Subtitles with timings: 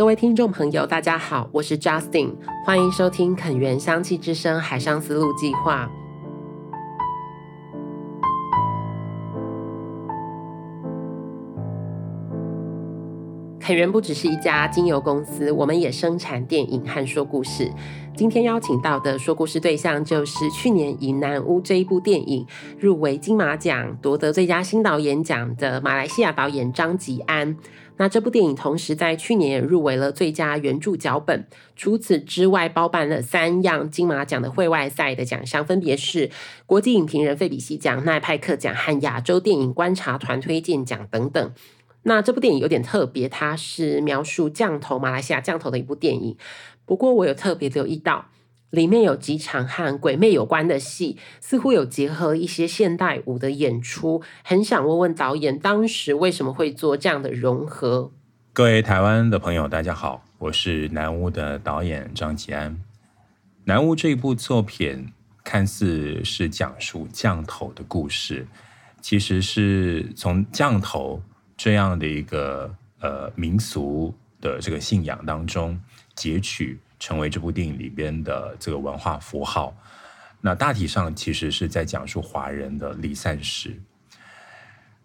[0.00, 5.86] 各位听众朋友，大家好，我是 Justin，欢迎收听垦源香气之声海上丝路计划。
[13.70, 17.70] 垦源不只是一家精油公司，我们也生产电影和说故事。
[18.16, 22.44] 今天邀请到的说故事对象，就是去年以《南屋》这一部电影
[22.80, 27.56] 入围金马奖、夺得最佳新导演奖的马来西亚导演张吉安。
[27.96, 31.46] 那这部电影同时在去年也入围了最佳原著脚本。
[31.76, 36.28] 除此之外，包办了三样金马奖的会外赛的奖项，分别是
[36.66, 41.52] 国际影评人费比西奖、奈派克奖和亚洲电影观察团推荐奖等等。
[42.02, 46.36] 那这部电影有点特别，它是描述降头马来西亚降头的一部电影。
[46.86, 48.26] 不过我有特别留意到，
[48.70, 54.22] 里面有几场和鬼魅有关的戏，似乎有结合一些现代舞的演出。
[54.42, 58.10] 很想问问导演，当时为什么会做这样的融合？
[58.52, 62.82] 各位台湾的朋友，大家好，我是南屋的导演张吉安。
[63.64, 65.12] 南屋这一部作品
[65.44, 68.46] 看似是讲述降头的故事，
[69.02, 71.22] 其实是从降头。
[71.62, 75.78] 这样的一个呃民俗的这个信仰当中
[76.14, 79.76] 截取，成为这部电影里边的这个文化符号。
[80.40, 83.78] 那大体上其实是在讲述华人的离散史。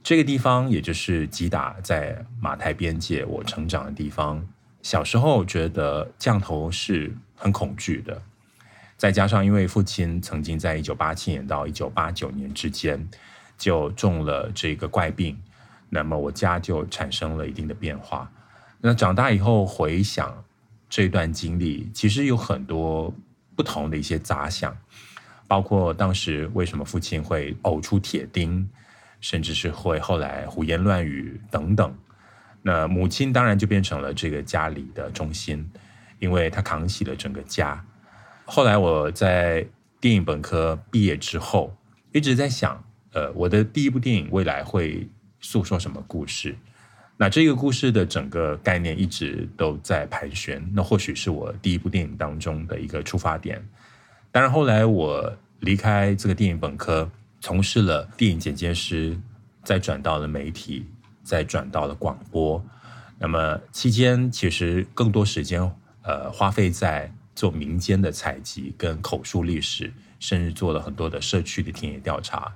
[0.01, 4.47] 这个地方也就是吉打在马泰边界，我成长的地方。
[4.81, 8.21] 小时候觉得降头是很恐惧的，
[8.95, 13.05] 再加上因为父亲曾经在一九八七年到一九八九年之间
[13.57, 15.37] 就中了这个怪病。
[15.89, 18.31] 那么我家就产生了一定的变化。
[18.81, 20.43] 那长大以后回想
[20.89, 23.11] 这段经历，其实有很多
[23.55, 24.77] 不同的一些杂想，
[25.47, 28.69] 包括当时为什么父亲会呕出铁钉，
[29.21, 31.95] 甚至是会后来胡言乱语等等。
[32.61, 35.67] 那母亲当然就变成了这个家里的中心，
[36.19, 37.83] 因为她扛起了整个家。
[38.45, 39.65] 后来我在
[39.99, 41.75] 电影本科毕业之后，
[42.11, 42.83] 一直在想，
[43.13, 45.07] 呃，我的第一部电影未来会。
[45.45, 46.55] 诉说什么故事？
[47.17, 50.67] 那这个故事的整个概念一直都在盘旋。
[50.73, 53.63] 那或许是我第一部电影当中的一个出发点。
[54.31, 59.15] 当然，后来我离开这个电影本科，从事了电影剪接师，
[59.63, 60.87] 再转到了媒体，
[61.23, 62.61] 再转到了广播。
[63.19, 65.61] 那么期间其实更多时间
[66.01, 72.51] 呃花费在做民间的采集跟口述历史，甚至做了很多的社区的田野调查。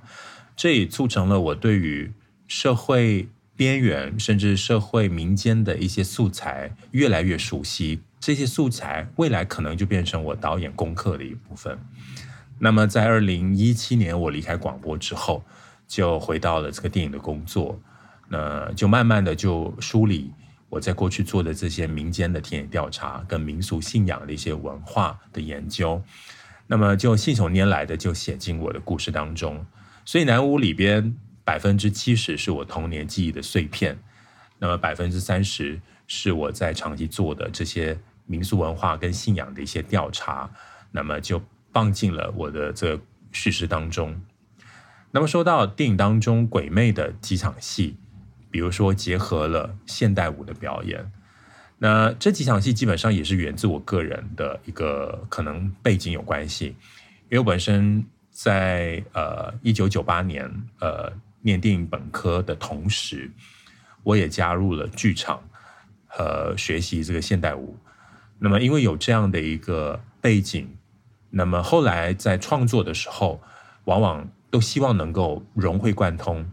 [0.54, 2.12] 这也促成了我对于
[2.50, 11.78] 社会边缘，甚至社会民间的一些素材越来越熟悉，这些素材未来可能就变成我导演功课的一部分。
[12.58, 15.44] 那么，在二零一七年我离开广播之后，
[15.86, 17.80] 就回到了这个电影的工作，
[18.28, 20.32] 那就慢慢的就梳理
[20.68, 26.02] 我在过去做的这些民间的田野调查跟民俗信仰的一些文化的研究，
[26.66, 29.64] 那么就信手拈来的就写进我的故事当中。
[30.04, 31.14] 所以南屋里边。
[31.50, 33.98] 百分之七十是我童年记忆的碎片，
[34.60, 40.48] 那么百分之三十是我在长期做的这些民俗文化跟信仰的一些调查，
[40.92, 43.02] 那么就放进了我的这个
[43.32, 44.22] 叙事当中。
[45.10, 47.96] 那么说到电影当中鬼魅的几场戏，
[48.48, 51.10] 比如说结合了现代舞的表演，
[51.78, 56.76] 那这几场戏基本上也是源自我个人的一个可能背景有关系，
[57.28, 61.12] 因为我本身在呃一九九八年呃。
[61.42, 63.30] 念电影本科的同时，
[64.02, 65.42] 我也加入了剧场
[66.06, 67.76] 和学习这个现代舞。
[68.38, 70.76] 那么，因为有这样的一个背景，
[71.30, 73.40] 那么后来在创作的时候，
[73.84, 76.50] 往往都希望能够融会贯通。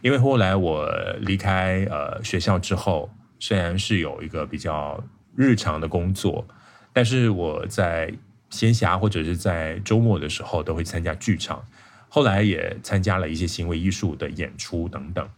[0.00, 0.88] 因为后来我
[1.20, 5.02] 离开呃学校之后，虽然是有一个比较
[5.36, 6.46] 日常的工作，
[6.92, 8.12] 但是我在
[8.48, 11.62] 闲暇或者是在周末的时候，都会参加剧场。
[12.10, 15.28] 后来也参加了一些行为艺术的演出等等，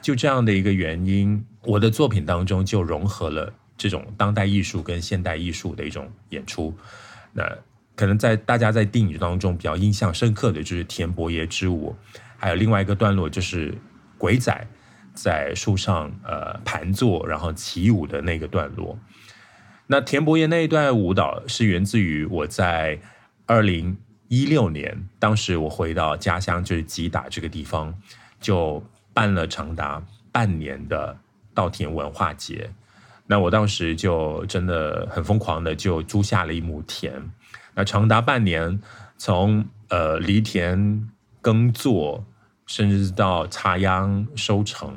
[0.00, 6.72] 就这样的一个原因，我的作品当中就融合了这种当代艺术跟现代艺术的一种演出。
[7.32, 7.44] 那
[7.96, 11.96] 可能在大家在电影当中比较印象深刻的就是田伯爷之舞，
[12.38, 13.76] 还有另外一个段落就是
[14.16, 14.66] 鬼仔
[15.12, 18.96] 在树上呃盘坐然后起舞的那个段落。
[19.88, 23.00] 那田伯爷那一段舞蹈是源自于我在
[23.46, 23.98] 二零。
[24.30, 27.92] 一六年，当时我回到家乡，就是吉打这个地方，
[28.40, 28.80] 就
[29.12, 30.00] 办了长达
[30.30, 31.18] 半年的
[31.52, 32.70] 稻田文化节。
[33.26, 37.12] 那我当时就真的很疯狂的，就租下了一亩田。
[37.74, 38.80] 那长达半年，
[39.18, 41.10] 从呃犁田
[41.40, 42.24] 耕作，
[42.66, 44.94] 甚至到插秧收成，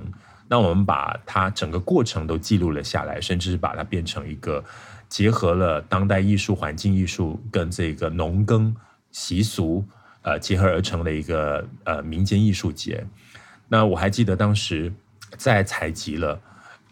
[0.48, 4.64] 那我们把它整个过程都记录了下来，甚至是把它变成一个
[5.10, 8.76] 结合了当代艺术、环境艺术跟这个农耕
[9.14, 9.86] 习俗
[10.24, 13.08] 呃结合而成的一个呃民间艺术节。
[13.70, 14.92] 那我还记得当时
[15.38, 16.38] 在采集了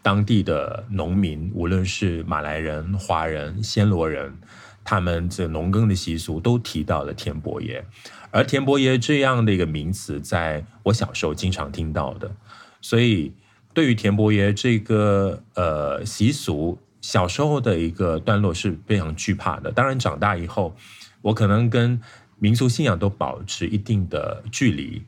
[0.00, 4.34] 当地的农民，无论是马来人、华人、暹罗人，
[4.82, 7.84] 他们这农耕的习俗都提到了田伯爷，
[8.30, 12.34] 而田伯爷这样的一个名词，在我小时候经常听到的，
[12.80, 13.34] 所以。
[13.74, 19.72] 对于田伯爷这个呃习俗，小时候的一个段落是非常惧怕的。
[19.72, 20.76] 当然，长大以后，
[21.22, 22.00] 我可能跟
[22.38, 25.02] 民俗信仰都保持一定的距离。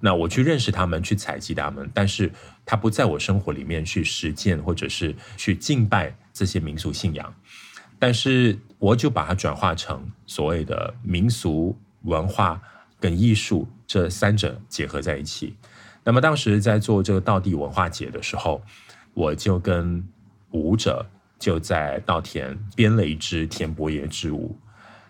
[0.00, 2.30] 那我去认识他们，去采集他们，但是
[2.66, 7.34] 他不在我生活里面去实践，或者是去敬拜这些民俗信仰。
[7.98, 12.60] 但是，我就把它转化成所谓的民俗文化
[13.00, 15.54] 跟艺术这三者结合在一起。
[16.02, 18.62] 那么当时在做这个道地文化节的时候，
[19.14, 20.06] 我就跟
[20.50, 21.06] 舞者
[21.38, 24.54] 就在稻田编了一支田伯爷之舞。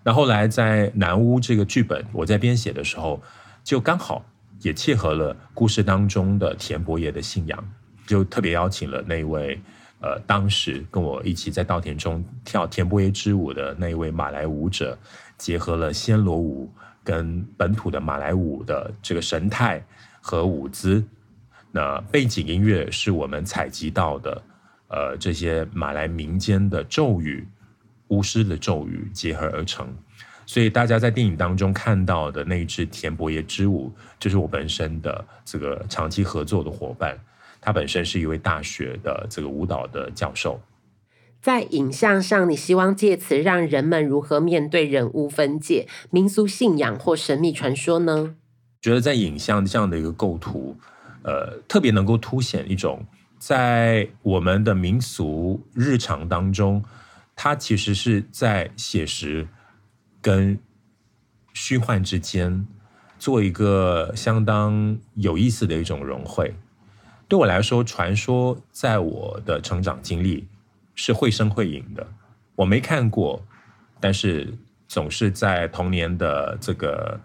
[0.05, 3.21] 那后来在南屋这个剧本我在编写的时候，
[3.65, 4.25] 就刚好
[4.61, 7.59] 也切合了故事当中的田伯爷的信仰，
[8.06, 9.59] 就特别邀请了那位
[10.01, 14.97] 呃当时跟我一起在稻田中跳田伯爷之舞的那位马来舞者，
[15.39, 16.71] 结合了暹罗舞
[17.03, 19.85] 跟本土的马来舞的这个神态。
[20.27, 21.05] 和舞姿，
[21.71, 24.43] 那背景音乐是我们采集到的，
[24.89, 27.47] 呃，这些马来民间的咒语、
[28.09, 29.89] 巫师的咒语结合而成，
[30.47, 37.19] 所以大家在电影当中看到的那一支田伯爷之舞，就是我本身的这个长期合作的伙伴，
[37.61, 40.61] 他本身是一位大学的这个舞蹈的教授。
[41.41, 48.37] 在影像上，你希望借此让人们如何面对人物分界、民俗信仰或神秘传说呢？
[48.81, 50.77] 觉得在影像这样的一个构图，
[51.23, 53.05] 呃，特别能够凸显一种
[53.39, 56.83] 在我们的民俗日常当中，
[57.37, 59.47] 它其实是在写实
[60.21, 60.59] 跟
[61.53, 62.67] 虚幻之间
[63.19, 66.55] 做一个相当有意思的一种融汇。
[67.29, 70.47] 对我来说，传说在我的成长经历
[70.95, 72.07] 是绘声绘影的，
[72.55, 73.45] 我没看过，
[74.01, 74.53] 但是
[74.87, 77.21] 总是在童年的这个。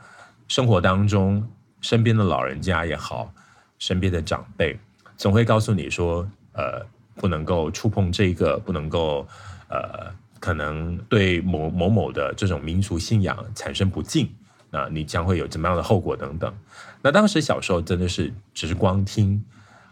[0.48, 1.48] 生活当中，
[1.80, 3.32] 身边的老人家也好，
[3.78, 4.80] 身边的长辈
[5.16, 6.84] 总会告诉你说，呃，
[7.14, 9.28] 不能够触碰这个，不能够，
[9.69, 14.30] 呃，可能对某某某的这种民俗信仰产生不敬，
[14.69, 16.54] 那你将会有怎么样的后果等等。
[17.01, 19.44] 那当时小时候真的是只是光听，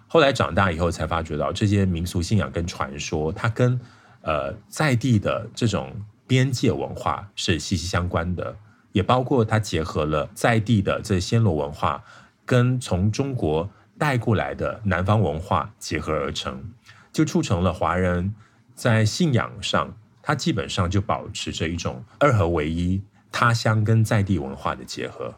[0.07, 3.79] 后来长大以后才发觉到这些民俗信仰跟传说，它跟
[4.21, 5.93] 呃在地的这种
[6.27, 8.55] 边界文化是息息相关的。
[8.93, 12.03] 也包括它结合了在地的这暹罗文化，
[12.45, 16.71] 跟从中国带过来的南方文化结合而成，
[17.13, 18.33] 就促成了华人
[18.77, 23.01] 在信仰上，它基本上就保持着一种二合为一，
[23.31, 25.33] 他乡跟在地文化的结合。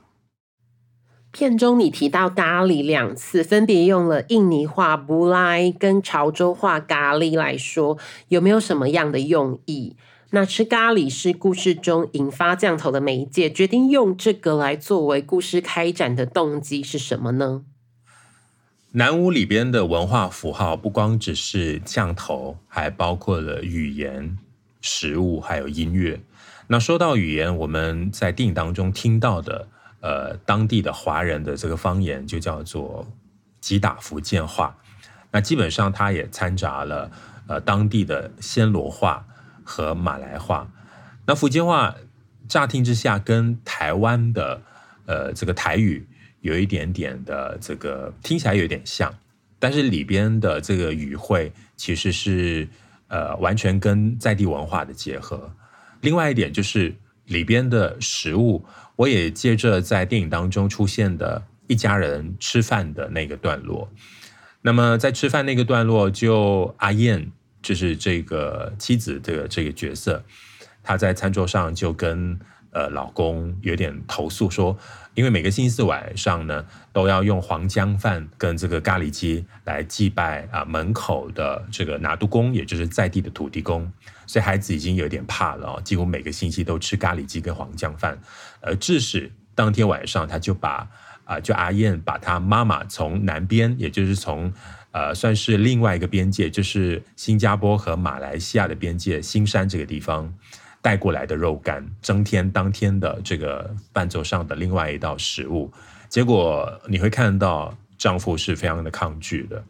[1.32, 7.98] 片中你提到咖喱两次，分别用了印尼话布莱跟潮州话咖喱来说，
[8.28, 9.96] 有没有什么样的用意？
[10.32, 17.64] 那吃咖喱是故事中引发降头的媒介，决定用这个来作为故事开展的动机是什么呢？
[18.92, 24.38] 南屋里边的文化符号不光只是降头，还包括了语言、
[24.82, 26.20] 食物，还有音乐。
[26.68, 29.68] 那说到语言，我们在电影当中听到的，
[30.02, 33.08] 呃，当地的华人的这个方言就叫做
[33.62, 34.76] 吉打福建话。
[35.32, 37.12] 那基本上它也掺杂了
[37.48, 39.26] 呃当地的暹罗话。
[39.72, 40.68] 和马来话，
[41.28, 41.94] 那福建话
[42.48, 44.64] 乍听之下跟台湾的
[45.06, 46.08] 呃这个台语
[46.42, 49.14] 有一点点的这个听起来有点像，
[49.60, 52.68] 但是里边的这个语汇其实是
[53.08, 55.52] 呃完全跟在地文化的结合。
[56.02, 58.66] 另外一点就是里边的食物，
[58.96, 63.92] 我也借着在电影当中出现的一家人吃饭的那个段落，
[64.62, 67.32] 那么在吃饭那个段落就阿燕。
[67.62, 70.24] 就是这个妻子这个这个角色，
[70.82, 72.40] 她在餐桌上就跟
[72.72, 74.78] 呃老公有点投诉说，
[75.14, 83.92] 因为每个星期四晚上呢，都要用黄姜饭跟这个咖喱鸡来祭拜啊门口的这个拿督公，也就是在地的土地公，
[84.26, 88.18] 所以孩子已经有点怕了哦，几乎每个星期都吃咖喱鸡跟黄姜饭，
[88.62, 90.88] 而致使当天晚上他就把
[91.26, 94.52] 啊就阿燕把他妈妈从南边，也就是从。
[94.92, 100.34] 呃，算是另外一个边界，就是新加坡和马来西亚的边界，新山这个地方
[100.82, 105.72] 带过来的肉干，增添当天的这个饭桌上的另外一道食物。
[106.08, 109.64] 结果你会看到丈夫是非常的抗拒的，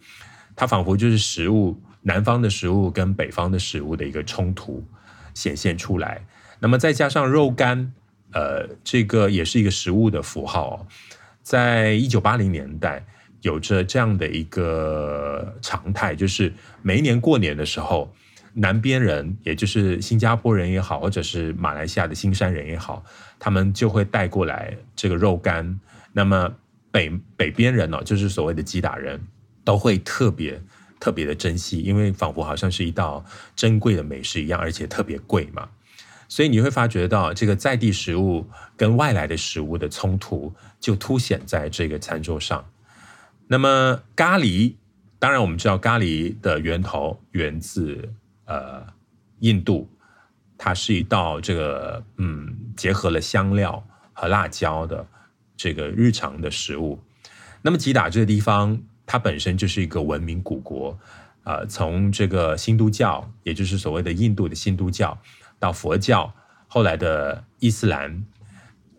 [0.56, 4.84] 他仿佛就是食物，南方的食物跟北方的食物的一个冲突
[5.34, 6.24] 显现出来。
[6.60, 7.92] 那么再加上肉干，
[8.32, 10.88] 呃，这个也是一个食物的符号哦。
[11.42, 13.04] 在一九八零年代，
[13.42, 18.14] 有着这样的一个常态，就是每一年过年的时候，
[18.54, 23.04] 南边人，也就是新加坡人也好，或者是马来西亚的新山人也好，
[23.38, 25.80] 他们就会带过来这个肉干。
[26.12, 26.52] 那么
[26.92, 29.22] 北北边人呢，就是所谓的吉打人，
[29.64, 30.62] 都会特别
[31.00, 33.24] 特别的珍惜，因为仿佛好像是一道
[33.56, 35.70] 珍贵的美食一样，而且特别贵嘛。
[36.28, 42.64] 所以你会发觉到这个在地食物跟外来的食物的冲突，就凸显在这个餐桌上。
[43.48, 44.76] 那么咖喱，
[45.18, 48.14] 当然我们知道咖喱的源头源自
[48.50, 48.86] 呃
[49.40, 49.88] 印度，
[50.58, 55.06] 它是一道这个嗯结合了香料和辣椒的
[55.56, 57.00] 这个日常的食物。
[57.62, 60.98] 那么吉打这个地方，它本身就是一个文明古国，
[61.44, 65.18] 呃，从这个新都教，也就是所谓的印度的新都教。
[65.60, 66.34] 到佛教，
[66.68, 68.26] 后来的伊斯兰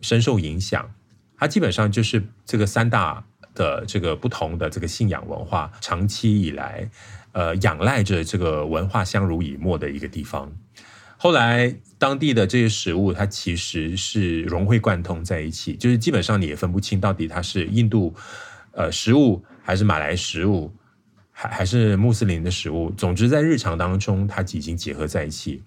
[0.02, 0.90] 深受影响，
[1.38, 6.90] 它基本上就是这个三大的这个不同的这个信仰文化，长期以来，
[7.32, 10.50] 呃，仰赖着这个文化相濡以沫的一个地方。
[11.16, 18.14] 后来当地的这些食物，它其实是融会贯通在一起，就是基本上你也分不清到底它是印度
[18.72, 20.72] 呃食物，还是马来食物，
[21.30, 22.90] 还还是穆斯林的食物。
[22.96, 25.62] 总之，在日常当中，它已经结合在一起。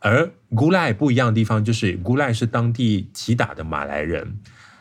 [0.00, 4.38] 而古赖不一样的地方，就是古赖是当地吉打的马来人，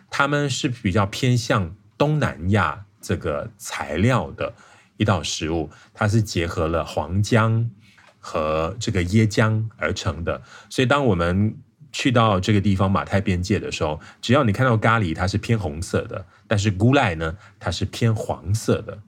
[0.09, 4.53] 他们是比较偏向东南亚这个材料的
[4.99, 7.71] 一道食物，它是结合了黄姜
[8.19, 10.41] 和这个椰浆而成的。
[10.69, 11.55] 所以，当我们
[11.91, 18.99] 去到这个地方马泰边界的时候，只要你看到咖喱，它是偏红色的，但是古赖呢，它是偏黄色的。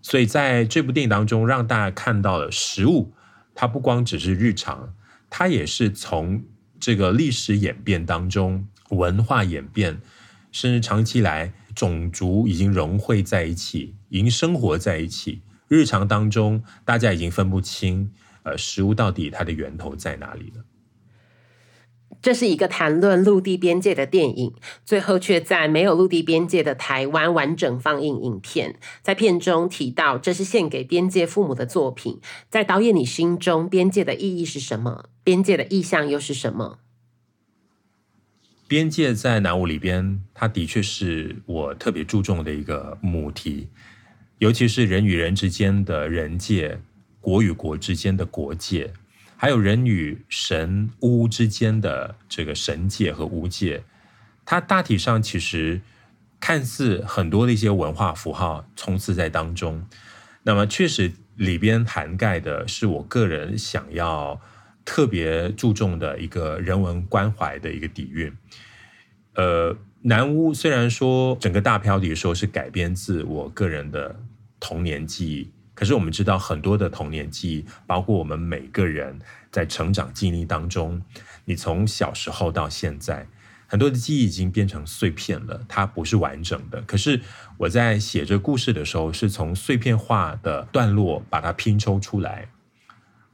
[0.00, 3.12] 所以，在这部电影当中，让大家看到了食物，
[3.54, 4.94] 它不光只是日常。
[5.28, 6.42] 它也是从
[6.80, 10.00] 这个历史演变当中，文化演变，
[10.50, 15.42] 甚至长期来种族已经融汇在一起，已经生活在一起。
[15.68, 18.12] 日常当中，大家已经分不清，
[18.42, 20.64] 呃，食物到底它的源头在哪里了。
[22.22, 24.54] 这是一个谈论陆地边界的电影，
[24.84, 28.78] 最后却在没有陆地边界的台湾完整放映影片。
[29.02, 32.20] 在片中提到，这是献给边界父母的作品。
[32.48, 35.10] 在导演你心中，边界的意义是什么？
[35.22, 36.78] 边界的意象又是什么？
[38.66, 43.68] 边界在南无里边，它的确是我特别注重的一个母题，
[44.38, 46.80] 尤其是人与人之间的人界，
[47.20, 48.92] 国与国之间的国界。
[49.36, 53.84] 还有人与神巫之间的这个神界和巫界，
[54.46, 55.82] 它大体上其实
[56.40, 59.86] 看似很多的一些文化符号充斥在当中。
[60.44, 64.40] 那么确实里边涵盖的是我个人想要
[64.84, 68.32] 特别注重的一个人文关怀的一个底蕴。
[69.34, 74.20] 呃，南屋虽然说整个大标题说是改编自我个人的
[74.60, 75.50] 童年记忆。
[75.74, 79.18] 可是我们知道很多的童年记忆，包括我们每个人
[79.50, 81.02] 在成长经历当中，
[81.46, 83.26] 你从小时候到现在，
[83.66, 86.80] 很多的记忆已经变成碎片了，它不是完整的。
[86.82, 87.20] 可是
[87.56, 92.48] 我在写这故事的时候，是从碎片化的段落把它拼凑出来。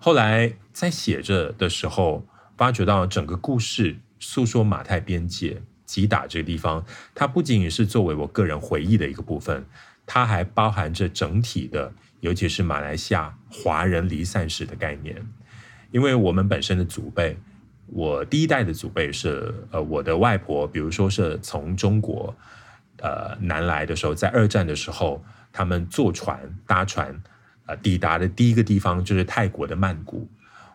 [0.03, 2.27] 后来在写着的时候，
[2.57, 9.67] 发觉到整个故事诉说马太边界吉打这个地方，它不仅仅是作为我个人回忆的一个部分，
[10.07, 11.93] 它还包含着整体的。
[12.21, 15.27] 尤其是马来西亚华人离散史的概念，
[15.91, 17.39] 因为我们本身的祖辈，
[17.87, 22.35] 我第一代的祖辈是呃我的外婆，比如说是从中国
[22.99, 27.23] 呃南来的时候，在二战的时候，他们坐船搭船
[27.67, 30.29] 呃抵达的第一个地方就是泰国的曼谷，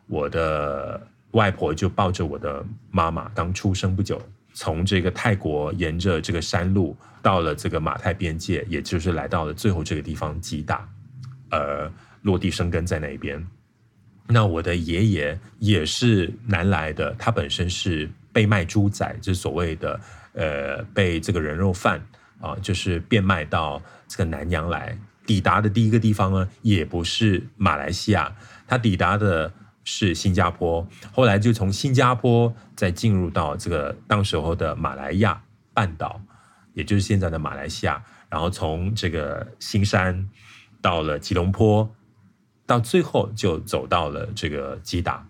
[0.08, 4.22] 我的外婆就抱着我的妈妈刚出生不久，
[4.54, 10.88] 从这个泰国沿着这个山路到了这个马泰边界，也就是来到了最后这个地方吉打。
[11.52, 11.92] 呃，
[12.24, 13.46] 落地生根在那边。
[14.28, 20.00] 那我的爷爷也是南来的，他本身是被卖猪仔，就是所谓的
[20.34, 22.02] 呃，被这个人肉贩
[22.42, 24.98] 啊，就是变卖到这个南洋来。
[25.26, 28.36] 抵达的第一个地方呢，也不是马来西亚，
[28.68, 29.52] 他抵达的
[29.84, 30.88] 是新加坡。
[31.12, 36.22] 后来就从新加坡再进入到这个当时候的马来亚半岛，
[36.74, 40.30] 也就是现在的马来西亚，然后从这个新山。
[40.82, 41.96] 到了吉隆坡，
[42.68, 45.28] 到最后就走到了这个吉达。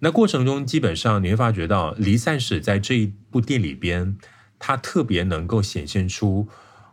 [0.00, 4.18] 那过程中，基本上你会发觉到离散史在这一部电影里边，
[4.58, 6.48] 它特别能够显现出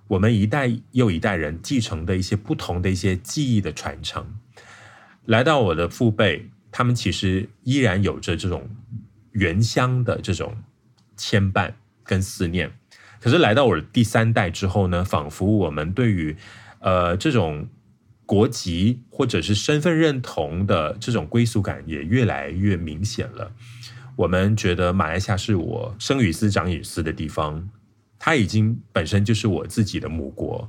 [0.08, 4.36] 我们一代又一代人继承的一些不同的一些记忆的传承，
[5.26, 8.70] 来到我的父辈，他们其实依然有着这种
[9.32, 10.56] 原乡的这种
[11.18, 12.72] 牵绊跟思念。
[13.20, 16.36] 可是来到我的第三代之后呢，仿佛我们对于
[16.80, 17.68] 呃这种
[18.28, 23.52] 国籍或者是身份认同的这种归属感也越来越明显了。
[24.16, 27.68] 我们觉得马来西亚是我生于斯长于斯的地方。
[28.26, 30.68] 它已经本身就是我自己的母国，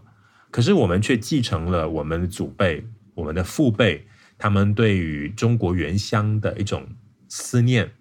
[0.50, 6.86] 可是我们却继承了我们的祖辈、我们的父辈他们对于中国原乡的一种
[7.28, 7.92] 思念。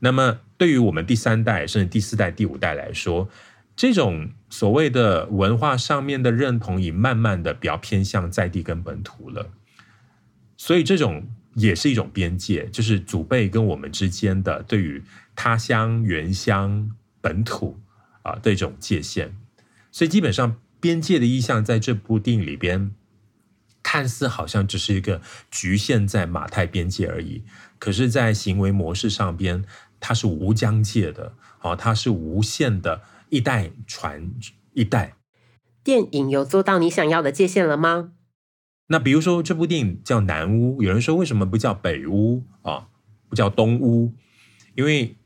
[0.00, 3.28] 那么，对于我们第三代甚至第四代、第五代来说，
[3.76, 9.52] 这种所谓的文化上面的认同，已慢慢的比较偏向在地跟本土了。
[10.56, 15.04] 所以，这种也是一种边界，就是祖辈跟我们之间的对于
[15.36, 17.78] 他乡、原乡、本土。
[18.22, 19.32] 啊，这种界限，
[19.90, 22.94] 所以基本上边界的意象在这部电影里边，
[23.82, 27.42] 看似好像只是一个局限在马太边界而已，
[27.78, 29.64] 可是，在行为模式上边，
[30.00, 34.30] 它是无疆界的，啊，它是无限的，一代传
[34.72, 35.16] 一代。
[35.84, 38.12] 电影有做到你想要的界限了吗？
[38.86, 42.88] 那比如说这部电影叫南屋，有人说为什么不叫北屋啊，
[43.28, 44.12] 不叫东屋？
[44.74, 45.16] 因为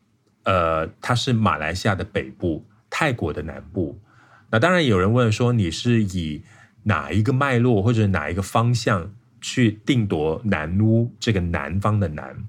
[0.45, 2.65] 呃，它是马来西亚的北部。
[2.99, 4.01] 泰国的南部，
[4.49, 6.41] 那当然有人问说，你是以
[6.85, 12.49] 哪一个脉络或者哪一个方向去定夺南屋这个南方的南？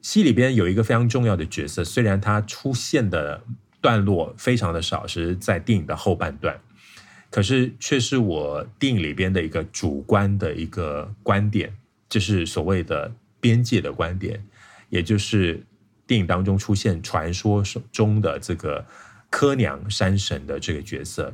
[0.00, 3.42] 戏里边有一个非常重要的角色，虽然他出现的
[3.80, 6.56] 段落非常的少，是在电影的后半段，
[7.28, 11.74] 可是却是我电影里边的一个主观的一个观点，
[12.08, 14.46] 就是所谓的边界的观点，
[14.90, 15.66] 也就是
[16.06, 18.86] 电影当中出现传说中的这个。
[19.30, 21.32] 柯娘山神的这个角色，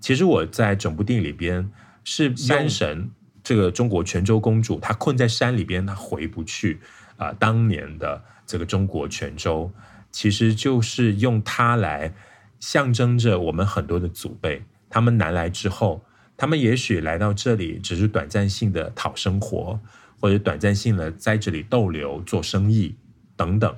[0.00, 1.70] 其实我在整部电影里边
[2.02, 3.08] 是山神
[3.44, 6.80] 这个中国泉州公主，她困在山里边，她回不去
[7.16, 7.34] 啊、呃。
[7.34, 9.72] 当年的这个中国泉州，
[10.10, 12.12] 其实就是用它来
[12.58, 16.04] 象征着我们很多的祖辈，他们南来之后，
[16.36, 19.78] 他们也许来到这里只是短暂性的讨生活，
[20.20, 22.96] 或者短暂性的在这里逗留做生意
[23.36, 23.76] 等等，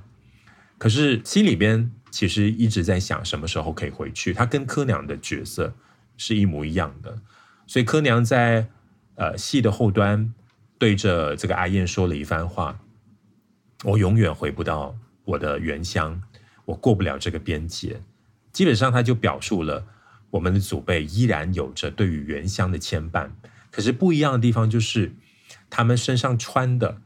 [0.78, 1.92] 可是心里边。
[2.10, 4.32] 其实一直在想什么时候可以回去。
[4.32, 5.72] 他跟柯娘的角色
[6.16, 7.18] 是一模一样的，
[7.66, 8.68] 所以柯娘在
[9.14, 10.34] 呃戏的后端
[10.78, 12.78] 对着这个阿燕说了一番话
[13.84, 16.20] ：“我永远回不到我的原乡，
[16.64, 18.00] 我过不了这个边界。”
[18.52, 19.86] 基本上他就表述了
[20.30, 23.30] 我们的祖辈依然有着对于原乡的牵绊，
[23.70, 25.14] 可是不一样的地方就是
[25.68, 27.00] 他们身上穿的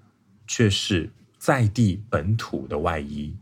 [0.47, 3.37] 却是在地本土的外衣。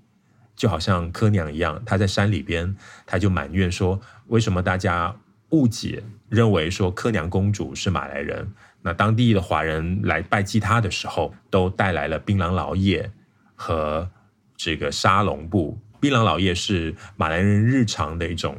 [0.63, 2.73] 就好像柯娘一样，她在山里边，
[3.05, 5.13] 她就埋怨说：“为什么大家
[5.49, 8.49] 误解，认为说柯娘公主是马来人？
[8.81, 13.11] 那当地的华人来拜祭她的时候，都带来了槟榔老叶
[13.57, 14.09] 和
[14.57, 15.77] 这个沙龙布。
[15.99, 18.57] 槟榔老叶是马来人日常的一种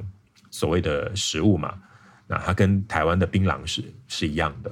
[0.51, 1.73] 所谓的食物嘛？
[2.27, 4.69] 那它跟台湾的槟榔是是一样的。”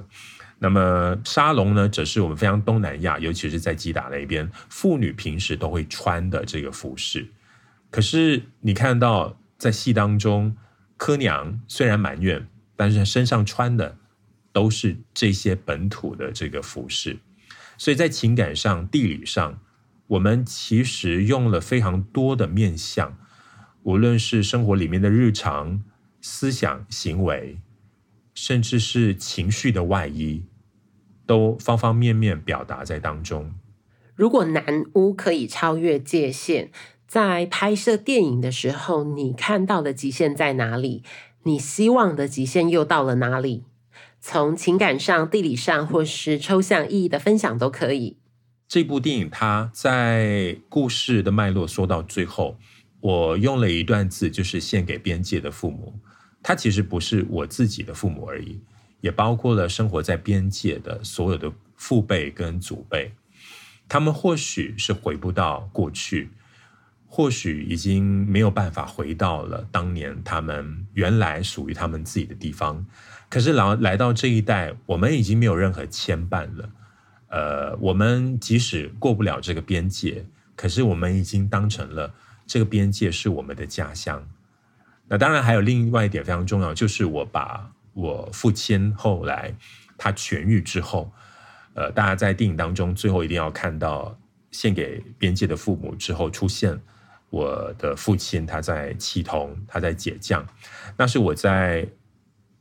[0.62, 7.26] 那么沙龙呢，则是我们非常东南亚，尤其是在吉打那边，妇女平时都会穿的这个服饰。
[7.90, 10.56] 可是你看到在戏当中，
[10.96, 12.46] 柯娘虽然埋怨，
[12.76, 13.98] 但是她身上穿的
[14.52, 17.18] 都是这些本土的这个服饰。
[17.76, 19.58] 所以在情感上、地理上，
[20.06, 23.18] 我们其实用了非常多的面相，
[23.82, 25.82] 无论是生活里面的日常、
[26.20, 27.58] 思想、行为，
[28.32, 30.44] 甚至是情绪的外衣。
[31.26, 33.54] 都方方面面表达在当中。
[34.14, 36.70] 如果南屋可以超越界限，
[37.06, 41.02] 在拍摄电影的时候，你看到的极限在哪里？
[41.44, 43.64] 你希望的极限又到了哪里？
[44.20, 48.16] 从情感上、地理上，或是抽象意义的分享都可以。
[48.68, 52.56] 这部电影它在故事的脉络说到最后，
[53.00, 55.98] 我用了一段字，就是献给边界的父母。
[56.42, 58.60] 他其实不是我自己的父母而已。
[59.02, 63.12] 也包括了生活在边界的所有的父辈跟祖辈，
[63.88, 66.30] 他们或许是回不到过去，
[67.08, 72.86] 或许已经没有办法回到了当年他们原来属于他们自己的地方。
[73.28, 76.70] 可是来来到这一代，我们已经没有任何牵绊了。
[77.26, 82.14] 呃，我们即使过不了这个边界，可是我们已经当成了
[82.46, 84.24] 这个边界是我们的家乡。
[85.08, 87.71] 那当然还有另外一点非常重要，就是我把。
[87.94, 89.54] 我父亲后来
[89.98, 91.12] 他痊愈之后，
[91.74, 94.18] 呃，大家在电影当中最后一定要看到
[94.50, 96.80] 献给边界的父母之后出现
[97.30, 100.46] 我的父亲，他在启通，他在解降，
[100.96, 101.88] 那是我在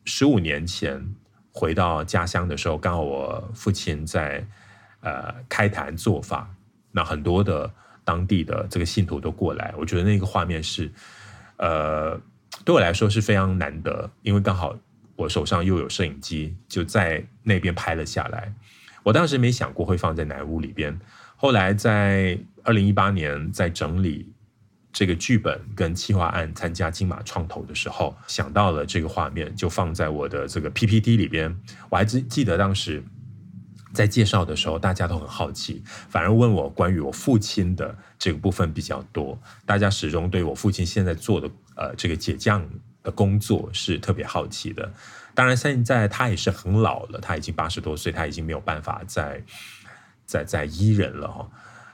[0.05, 1.15] 十五年前
[1.53, 4.45] 回到家乡的时候，刚好我父亲在
[5.01, 6.49] 呃开坛做法，
[6.91, 7.69] 那很多的
[8.03, 10.91] 当地的这个信徒都过来，我觉得那个画面是
[11.57, 12.19] 呃
[12.63, 14.73] 对我来说是非常难得，因为刚好
[15.21, 18.53] 我手上又有摄影机，就在那边拍了下来。
[19.03, 20.99] 我当时没想过会放在南屋里边，
[21.35, 24.31] 后来在二零一八年在整理。
[24.93, 31.57] 这个剧本跟企划案参加金马创投的时候，想到了这个画面，就放在我的这个 PPT 里边。
[31.89, 33.01] 我还记记得当时
[33.93, 39.41] 在介绍的时候，大家都很好奇，反而问我关于我父亲的这个部分比较多。
[39.65, 42.61] 大家始终对我父亲现在做的呃这个解降
[43.03, 44.91] 的工作是特别好奇的。
[45.33, 49.41] 当然，现在他也是很老了，他已经八十多岁，他已经没有办法再
[50.25, 51.49] 再再依人了哈。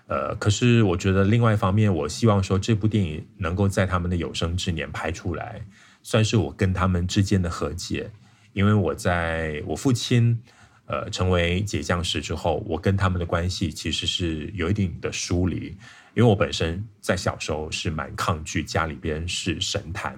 [0.08, 5.62] 呃，可是我觉得另外一方面，我希望说这部电影能够在他们的有生之年拍出来，
[6.02, 8.10] 算是我跟他们之间的和解。
[8.54, 10.42] 因为我在我父亲
[10.86, 15.78] 呃成为解降师之后，我跟他们的关系其实是有一定的疏离。
[16.16, 20.18] 因为我本身在小时候是蛮抗拒家里边是神坛。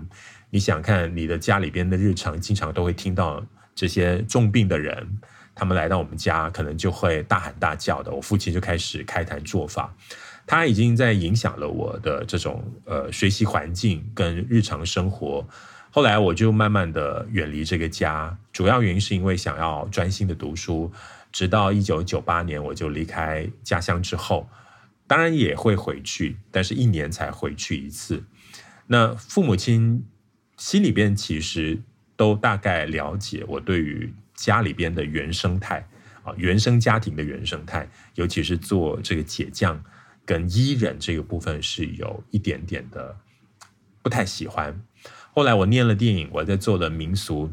[0.50, 5.20] 你想看你的家里边的日常，经常都会听到这些重病的人。
[5.56, 8.12] 他们来到我们家，可能就会大喊大叫的。
[8.12, 9.94] 我父亲就开始开坛做法，
[10.48, 15.46] 他已经在影响了我的这种呃学习环境跟日常生活。
[15.92, 20.92] 后来我就慢慢的远离这个家，主要原因是因为想要专心的读书。
[21.32, 24.50] 直到一九九八年，我就离开家乡之后，
[25.08, 28.24] 当然也会回去，但是一年才回去一次。
[28.88, 30.06] 那父母亲
[30.60, 31.80] 心里边其实
[32.16, 34.14] 都大概了解我对于。
[34.40, 35.86] 家里边的原生态
[36.24, 39.84] 啊，原生家庭的原生态，尤其是做这个解降
[40.26, 43.18] 跟伊人这个部分，是有一点点的
[44.02, 44.82] 不太喜欢。
[45.34, 47.52] 后来我念了电影，我在做了民俗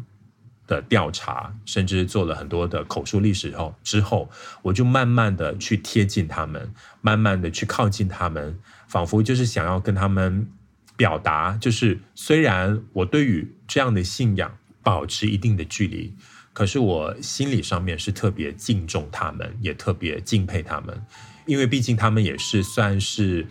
[0.69, 4.31] 的调查，甚至做了很多的口述历史后，之后
[4.63, 10.49] 我就慢慢的去贴近他们，慢慢的去靠近他们，仿佛就是想要跟他们
[10.97, 16.15] 表达，就是虽然我对于这样的信仰保持一定的距离。
[16.53, 20.99] 可是我心理上面是特别敬重他们，也特别敬佩他们，
[21.45, 23.47] 因为毕竟他们也是算是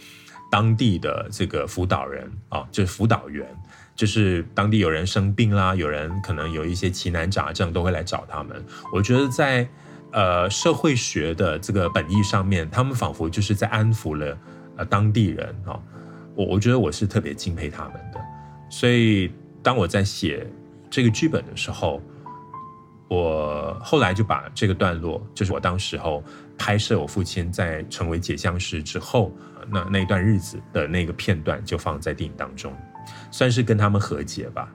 [0.49, 3.47] 当地的这个辅导人啊，就是辅导员，
[3.95, 8.65] 就是当地有人生病啦，有人可能有一些奇难杂症，都会来找他们。
[8.91, 9.69] 我觉得在
[10.11, 14.35] 呃社会学的这个本意上面，他们仿佛就是在安抚了
[14.77, 15.79] 呃当地人啊。
[16.35, 18.19] 我我觉得我是特别敬佩他们的，
[18.69, 19.31] 所以
[19.63, 20.45] 当我在写
[20.89, 22.01] 这个剧本的时候。
[23.07, 26.23] 我后来就把这个段落，就是我当时候
[26.57, 29.31] 拍摄我父亲在成为解相师之后，
[29.69, 32.73] 那那一段日子的那个片段，就放在电影当中，
[33.29, 34.73] 算是跟他们和解吧。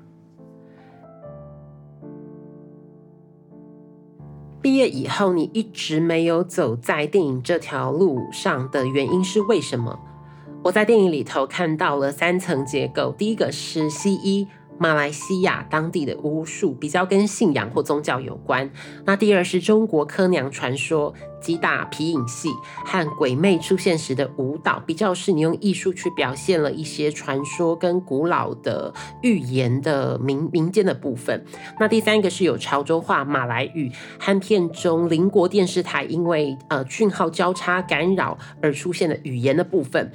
[4.62, 9.99] 毕业以后，你一直没有走在电影这条路上的原因是为什么？
[10.62, 14.46] 我在电影里头看到了三层结构，第一个是西医。
[14.83, 18.70] 马来西亚当地的巫术比较跟信仰或宗教有关。
[19.05, 22.49] 那第二是中国柯娘传说，击打皮影戏
[22.87, 31.44] 和鬼魅出现时的舞蹈，比较是你用艺术去表现了一些传说跟古老的寓言的民民间的部分。
[31.79, 40.11] 那第三个是有潮州话、马来语和片中邻国电视台因为呃讯号交叉干扰而出现的语言的部分，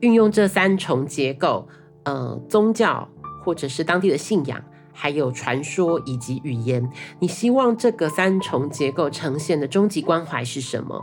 [0.00, 1.68] 运用这三重结构，
[2.04, 3.08] 呃，宗教。
[3.44, 6.86] 或者是当地的信仰，还有传说以及语言，
[7.18, 11.02] 你希望这个三重结构呈现的终极关怀是什么？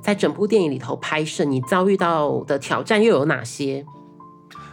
[0.00, 3.84] 在整部电影里头拍摄，你遭遇到的挑战又有哪些？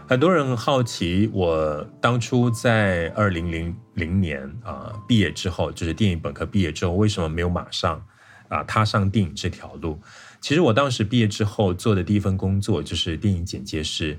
[0.08, 8.01] 很多人好奇，我当初在二零零零年啊、毕业之后，就是电影本科毕业之后，为什么没有马上
[8.47, 9.99] 啊、踏上电影这条路？
[10.41, 14.17] 其实我当时毕业之后做的第一份工作就是电影剪接师。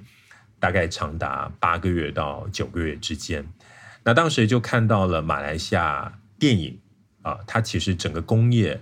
[0.62, 3.42] 大概长达八个月到九个月之间，
[4.04, 6.78] 那当时就看到了马来西亚电影
[7.22, 8.78] 啊，它其实整个工业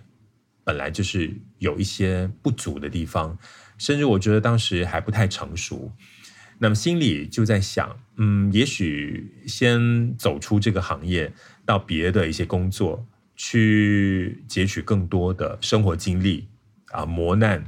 [0.64, 3.38] 本来就是有一些不足的地方，
[3.78, 5.92] 甚至我觉得当时还不太成熟。
[6.58, 11.32] 那么心里就在想，嗯，也许先走出这个行业，
[11.64, 16.48] 到别的一些工作去截取更多的生活经历
[16.90, 17.64] 啊，磨难，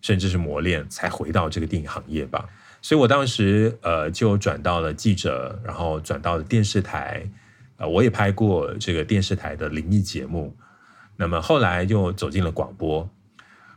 [0.00, 2.48] 甚至是磨练，才回到这个电影行业吧。
[2.82, 7.28] 所以我当时呃就转到了记者，然后转到了电视台，
[7.78, 10.56] 呃，我也拍过这个电视台的灵异节目。
[11.16, 13.08] 那么后来就走进了广播。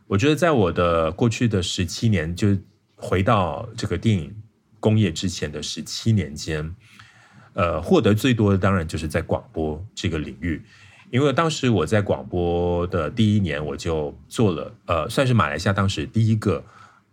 [0.08, 2.58] 我觉得在我的过去的十七年，就
[2.96, 4.36] 回到这个电影
[4.80, 6.76] 工业之前的十七年间，
[7.54, 10.62] 呃，获得最多的当然就是在广播这个领域，
[11.12, 16.63] 因为当时我在广播的第一年，我就做了，呃，算是马来西亚当时第一个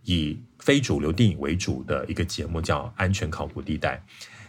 [0.04, 3.96] 以非主流电影为主的一个节目，叫《安全考古地带》。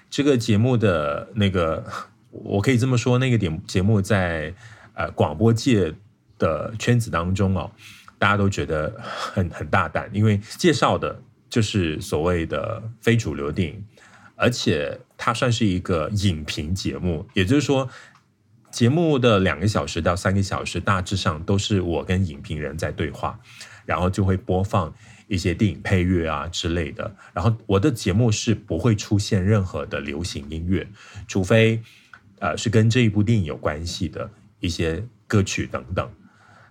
[0.10, 1.86] 这个节目的那个，
[2.32, 4.54] 我可以这么说，那个点节目在
[4.94, 5.94] 呃广播界
[6.38, 7.72] 的圈子当中哦，
[8.18, 13.84] 大家都觉得很很大胆，因为介绍的就是所谓的非主流电影。
[14.40, 17.90] 而且它算是一个影评节目，也就是说，
[18.72, 23.40] 节目的两个小时到三个小时，大致上都是我跟影评人在对话，
[23.86, 24.94] 然后就会播放
[25.28, 27.16] 一些电影配乐啊之类的。
[27.34, 30.88] 然后我的节目是不会出现任何的流行音乐，
[31.28, 31.82] 除非
[32.40, 36.10] 呃是跟这一部电影有关系的一些歌曲等等。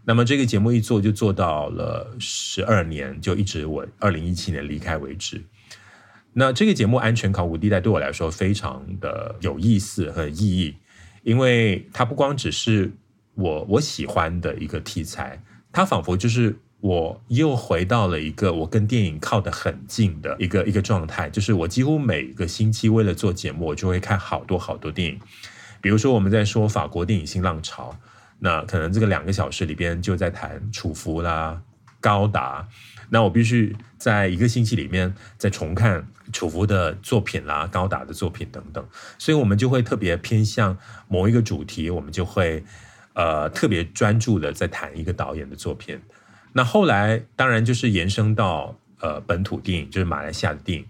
[0.05, 5.43] 那么这个节目一做就做到了十二年，就一直我二零一七年离开为止。
[6.33, 10.77] 那这个节目《安全考古地带》对我来说非常的有意思和意义，
[11.27, 12.89] 因为它不光只是
[13.35, 25.19] 我我喜欢的一个题材，它仿佛就是我又回到了一个我跟电影靠得很近的一个一个状态，就是我几乎每个星期为了做节目，我就会看好多好多电影。
[25.81, 27.99] 比如说我们在说法国电影新浪潮，
[28.39, 31.61] 那可能这个两个小时里边就在谈楚浮啦、
[32.01, 32.69] 高达。
[33.09, 38.85] 那我必须在一个星期里面再重看楚浮的作品啦、高达的作品等等，
[39.19, 40.77] 所以我们就会特别偏向
[41.09, 42.65] 某一个主题，我们就会
[43.15, 46.01] 呃特别专注的在谈一个导演的作品。
[46.53, 50.87] 那后来当然就是延伸到呃本土电影，就是马来西亚的电影，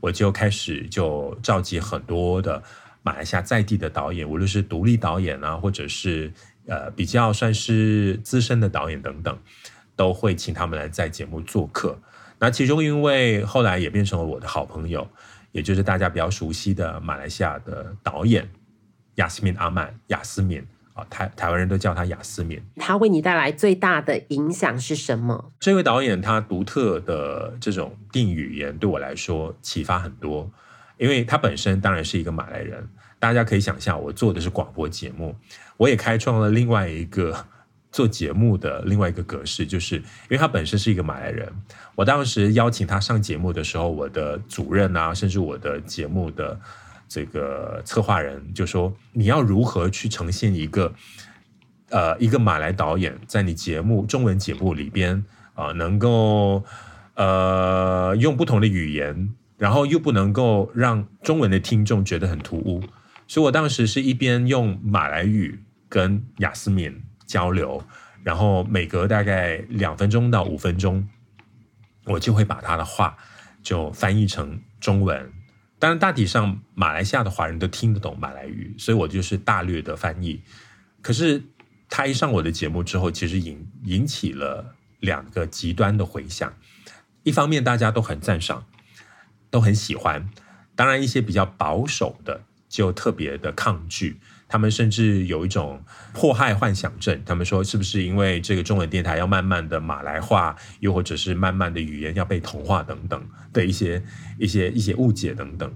[0.00, 2.62] 我就开始就召集很多的
[3.02, 6.32] 马来西亚在地的导演，无论是独立导演啊，或者是
[6.66, 9.38] 呃比较算是资深的导演等等。
[9.98, 11.98] 都会请他们来在节目做客。
[12.38, 15.04] 那其中，因为后来也变成了我的好朋友，
[15.50, 18.48] 也就是大家比较熟悉的马来西亚的导演
[19.16, 22.62] 亚斯敏阿曼，亚斯敏啊，台台湾人都叫他雅斯敏。
[22.76, 25.50] 他为你带来最大的影响是什么？
[25.58, 30.48] 这位导演他独特的这种定语言对我来说启发很多，
[30.96, 32.88] 因为他本身当然是一个马来人。
[33.18, 35.34] 大家可以想象，我做的是广播节目，
[35.76, 37.46] 我也开创了另外一个。
[37.90, 41.50] 做节目的另外一个格式，就是因为他本身是一个马来人。
[41.94, 46.58] 我当时邀请他上节目的时候，我的主任啊，甚至我的节目的
[47.08, 50.94] 这个策划人就说：“你要如何去呈现一个
[51.88, 55.24] 呃一个马来导演在你节目中文节目里边
[55.54, 56.62] 啊、能够
[57.14, 62.82] 呃用不同的语言，然后又不能够让中文的听众觉得很突兀。”
[63.26, 67.02] 所以，我当时是一边用马来语跟雅思敏。
[67.28, 67.80] 交流，
[68.24, 71.08] 然后每隔大概两分钟到五分钟，
[72.06, 73.16] 我就会把他的话
[73.62, 75.32] 就翻译成中文。
[75.78, 80.42] 当然，大体上马来西亚的华人都听得懂马来语，所以我就是大略的翻译。
[81.00, 81.44] 可是
[81.88, 86.52] 他一上我的节目之后，其实引引起了两个极端的回响。
[87.22, 88.64] 一方面大家都很赞赏，
[89.50, 90.28] 都很喜欢；
[90.74, 94.18] 当然，一些比较保守的就特别的抗拒。
[94.48, 95.78] 他们甚至有一种
[96.14, 104.02] 迫害幻想症，他们说是不是因为这个中文电台要慢慢的马来化，又或者是慢慢的语言要被同化等等的一些
[104.38, 105.70] 一些一些误解等等。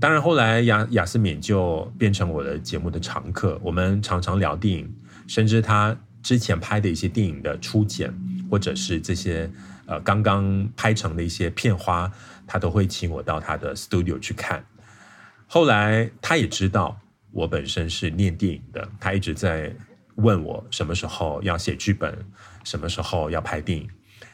[0.00, 4.92] 当然后来亚亚斯敏就变成我的节目的常客，我们常常聊电影，
[5.28, 8.12] 甚至他之前拍的一些电影的初剪，
[8.50, 9.48] 或者是这些
[9.86, 12.10] 呃刚刚拍成的一些片花，
[12.44, 14.64] 他都会请我到他的 studio 去看。
[15.46, 17.00] 后来他也知道。
[17.32, 19.74] 我本身是念电影的，他一直在
[20.16, 22.16] 问我什么时候要写剧本，
[22.64, 23.88] 什么时候要拍电影。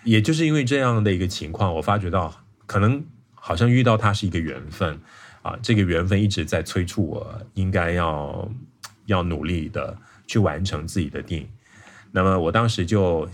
[0.04, 2.34] 也就是因为这样的一个情况，我发觉到
[2.66, 3.04] 可能
[3.34, 4.98] 好像遇到他是一个缘分
[5.42, 8.50] 啊，这个缘分一直在催促我应该要
[9.06, 11.48] 要努力的去完成自己的电影。
[12.12, 13.28] 那么我当时就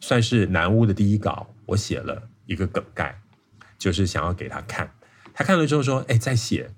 [0.00, 3.20] 算是南屋的第一稿，我写了一个梗概，
[3.76, 4.90] 就是想要给他看，
[5.34, 6.70] 他看了之后说：“哎，再写。”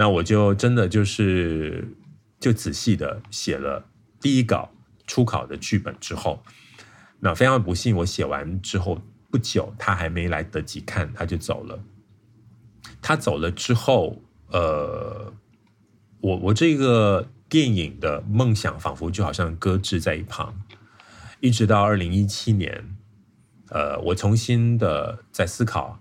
[0.00, 1.96] 那我就真的就是
[2.38, 3.84] 就仔细的写了
[4.20, 4.70] 第一稿
[5.08, 6.40] 初稿的剧本之后，
[7.18, 11.82] 那非常不幸，我写完之后不久，他还没来得及看，他就走了。
[13.02, 15.32] 他走了之后，呃，
[16.20, 20.62] 我我这个电影的梦想仿佛就好像搁置在一旁，
[21.40, 22.96] 一直到二零一七年，
[23.70, 26.00] 呃，我重新的在思考，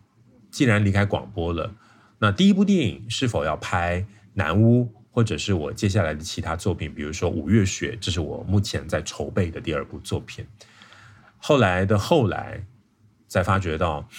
[0.52, 1.74] 既然离开广播了。
[2.20, 4.02] 那第一部电影是否要拍
[4.34, 10.46] 《南屋》，或者是我接下来的其他作品，比如说《五月雪》，这是我目前在筹备的第二部作品。
[11.38, 12.66] 后来的后来，
[13.28, 14.10] 才发觉到，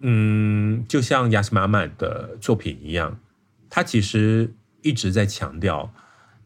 [0.00, 3.20] 嗯，就像亚斯玛曼的作品一样，
[3.70, 5.94] 他其实一直在强调，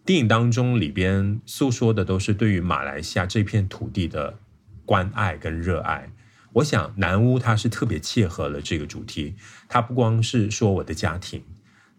[0.04, 4.38] 电影当中里边诉说的都是对于马来西亚这片土地的
[4.84, 6.10] 关爱跟热爱。
[6.56, 9.34] 我想南屋它是特别切合了这个主题，
[9.68, 11.42] 它不光是说我的家庭，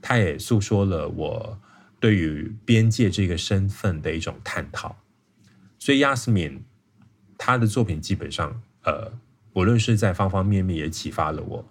[0.01, 1.59] 它也诉说了我
[1.99, 4.95] 对于边界这个身份的一种探讨。
[5.77, 6.61] 所以 Yasmin
[7.37, 9.11] 她的作品基本上，呃，
[9.53, 11.65] 无论是在方方面面也启发了我。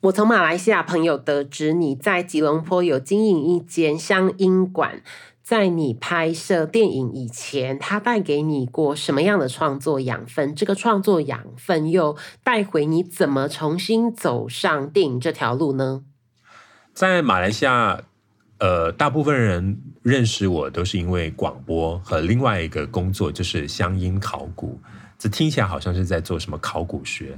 [0.00, 5.02] 我从马来西亚朋友得知你在吉隆坡有经营一间乡音馆。
[5.42, 10.54] 在你拍摄电影以前，它带给你过什么样的创作养分？
[10.54, 16.04] 这个创作养分又带回你怎么重新走上电影这条路呢？
[16.94, 18.02] 在马来西亚，
[18.58, 24.78] 呃，大部分人认识我都是因为广播和另外一个工作，就是乡音考古。
[25.18, 27.36] 这听起来好像是在做什么考古学，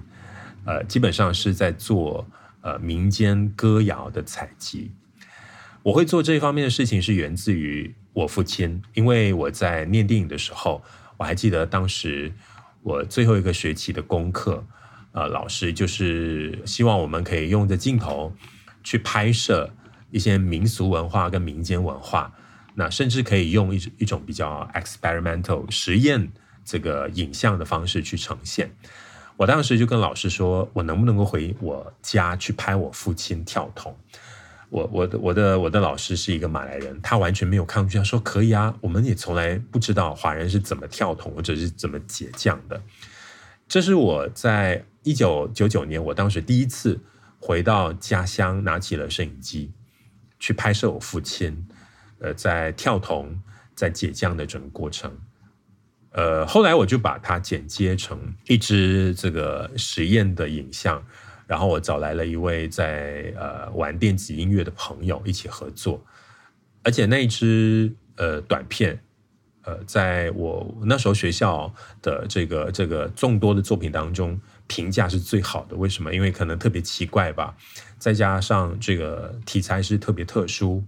[0.66, 2.26] 呃，基本上是在做
[2.60, 4.90] 呃民间歌谣的采集。
[5.84, 10.82] 我会做这一方面的事情是源自于我父亲，因为我在念电影的时候，
[11.18, 12.32] 我还记得当时
[12.80, 14.64] 我最后一个学期的功课，
[15.12, 18.32] 呃，老师就是希望我们可以用着镜头
[18.82, 19.74] 去拍摄
[20.10, 22.32] 一些民俗文化跟民间文化，
[22.76, 26.32] 那甚至可以用一一种比较 experimental 实验
[26.64, 28.74] 这个影像的方式去呈现。
[29.36, 33.94] 我当时就跟老师说，我能不能够回我家去拍我父亲跳桶。
[34.74, 42.82] 我我的我的我的老师是一个马来人，他完全没有抗拒，他说可以啊，我们也从来不知道华人是怎么跳桶或者是怎么解降的。
[43.68, 47.00] 这是我在一九九九年，我当时第一次
[47.38, 49.70] 回到家乡，拿起了摄影机
[50.40, 51.68] 去拍摄我父亲，
[52.18, 53.40] 呃，在跳桶
[53.76, 55.16] 在解降的整个过程。
[56.10, 61.00] 呃，后来我就把它剪接成一支这个实验的影像。
[61.46, 66.02] 然后我找来了一位在呃玩电子音乐的朋友一起合作，
[66.82, 68.98] 而且那一支呃短片，
[69.62, 75.76] 呃，在我那时候学校的这个这个众多的作品当中评价是最好的。
[75.76, 76.14] 为什么？
[76.14, 77.54] 因为可能特别奇怪吧，
[77.98, 80.82] 再加上这个题材是特别特殊。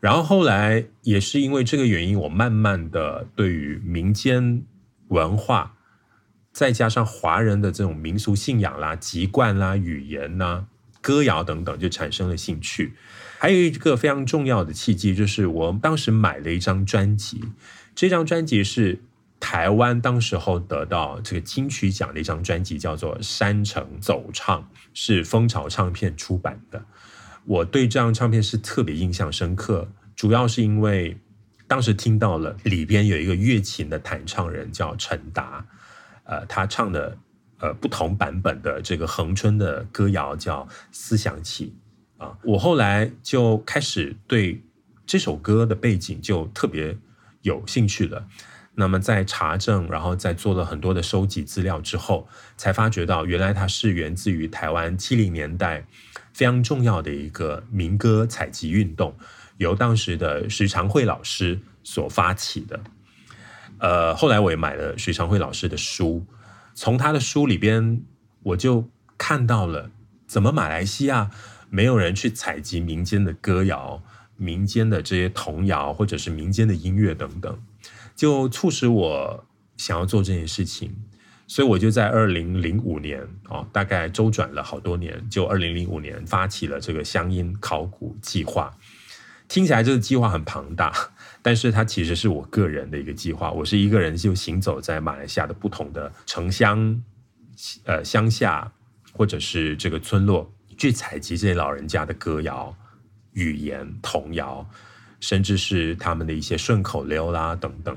[0.00, 4.62] 然后后来也是因为这个原因，我慢慢的对于民间
[5.08, 5.75] 文化。
[6.56, 10.64] 再加上华人的这种民俗信仰啦、籍贯啦、语言呐、
[11.02, 12.94] 歌谣等等，就产生了兴趣。
[13.38, 17.44] 还有一个非常重要的契机，就是我当时买了一张专辑，
[17.94, 19.02] 这张专辑是
[19.38, 24.62] 台湾当时候得到这个金曲奖的一张专辑，叫做《山城走唱》，
[24.94, 26.82] 是蜂巢唱片出版的。
[27.44, 31.18] 我对这张唱片是特别印象深刻，主要是因为
[31.66, 35.66] 当时听到了里边有一个乐琴的弹唱人叫陈达。
[36.26, 37.16] 呃，他唱的
[37.58, 41.74] 呃不同版本的这个恒春的歌谣叫《思想起》
[42.24, 44.62] 啊，我后来就开始对
[45.06, 46.96] 这首歌的背景就特别
[47.42, 48.26] 有兴趣了。
[48.78, 55.86] 那么在查证，然后在做了很多的收集资料之后，才发觉到原来它是源自于台湾七零年代
[56.34, 59.16] 非常重要的一个民歌采集运动，
[59.56, 62.78] 由当时的徐长惠老师所发起的。
[63.78, 66.24] 呃，后来我也买了徐长辉老师的书，
[66.74, 68.02] 从他的书里边，
[68.42, 69.90] 我就看到了
[70.26, 71.30] 怎么马来西亚
[71.68, 74.02] 没有人去采集民间的歌谣、
[74.36, 77.58] 民间的这些童谣，或者是民间的音乐等等，
[78.14, 79.44] 就促使我
[79.76, 80.94] 想要做这件事情。
[81.48, 88.76] 所以我就在二零零五年哦，大概周转了好多年，就二零零五年发起了这个乡音考古计划。
[89.46, 90.92] 听起来这个计划很庞大。
[91.46, 97.00] 但是它其实是我个人的一个计划，我是一个人就行走在马来西亚的不同的城乡、
[97.84, 98.72] 呃乡下
[99.12, 102.76] 或者是这个村落，去采集这些老人家的歌谣、
[103.34, 104.68] 语言、童谣，
[105.20, 107.96] 甚至是他们的一些顺口溜啦等等，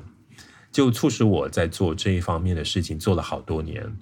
[0.72, 3.97] 就促使我在做这一方面的事情做了好多年。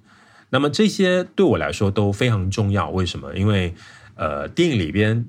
[0.50, 3.34] 那么这些对我来说都非常重要，为什么？
[3.34, 3.74] 因为
[4.16, 5.26] 呃电影里边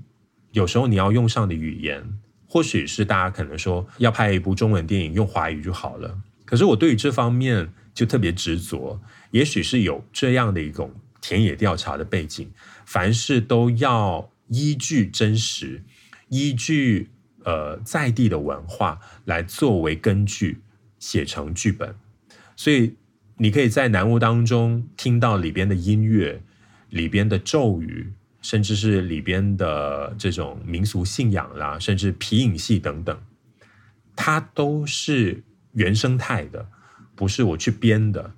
[0.51, 2.19] 有时候你要用上的语言。
[2.49, 9.01] 或许是大家可能说要拍一部中文电影用华语就好了，可是我对于这方面就特别执着。
[9.33, 10.91] 也许是有这样的一种
[11.21, 12.51] 田野调查的背景，
[12.87, 15.83] 凡事都要依据真实，
[16.31, 17.11] 依据
[17.45, 20.63] 呃在地的文化来作为根据
[20.99, 21.95] 写成剧本。
[22.57, 22.97] 所以
[23.37, 26.43] 你可以在南屋当中听到里边的音乐，
[26.89, 28.15] 里边的咒语。
[28.49, 33.21] 甚至是里边的这种民俗信仰啦，甚至皮影戏等等，
[34.17, 36.67] 它都是原生态的，
[37.15, 38.33] 不是我去编的。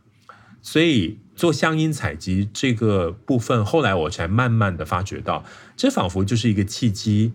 [0.61, 5.45] 所以做乡音采集这个部分，后来我才慢慢的发觉到，
[5.77, 7.33] 这仿佛就是一个契机，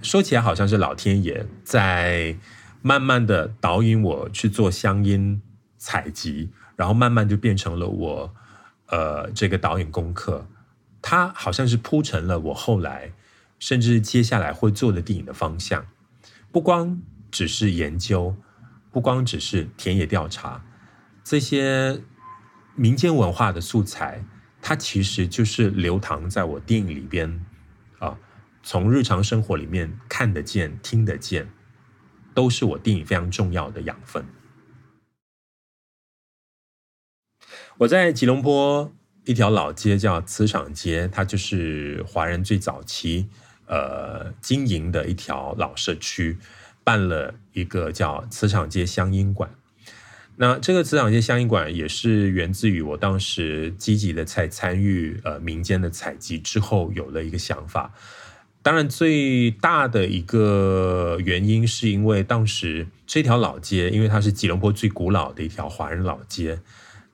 [0.00, 2.38] 说起来好像是老天爷在
[2.80, 5.42] 慢慢的导引我去做乡音
[5.76, 8.34] 采集，然后慢慢就变成了我
[8.86, 10.46] 呃这个导演功课。
[11.06, 13.12] 它好像是铺成了我后来
[13.58, 15.86] 甚至接下来会做的电影的方向，
[16.50, 18.34] 不光只是研究，
[18.90, 20.64] 不光只是田野调查，
[21.22, 22.02] 这些
[22.74, 24.24] 民间文化的素材，
[24.62, 27.44] 它其实就是流淌在我电影里边
[27.98, 28.18] 啊。
[28.62, 31.50] 从日常生活里面看得见、听得见，
[32.32, 34.24] 都是我电影非常重要的养分。
[37.76, 38.90] 我在吉隆坡
[39.24, 43.26] 一条老街叫磁场街，它就是华人最早期
[43.66, 46.38] 呃经营的一条老社区，
[46.82, 49.50] 办了一个叫磁场街乡音馆。
[50.36, 57.94] 那这个磁场街乡音馆也是源自于我当时积极的在参与呃民间的采集之后有了一个想法。
[58.60, 66.58] 当然，最大的一个原因是因为当时这条老街，因为它是吉隆坡最古老的一条华人老街，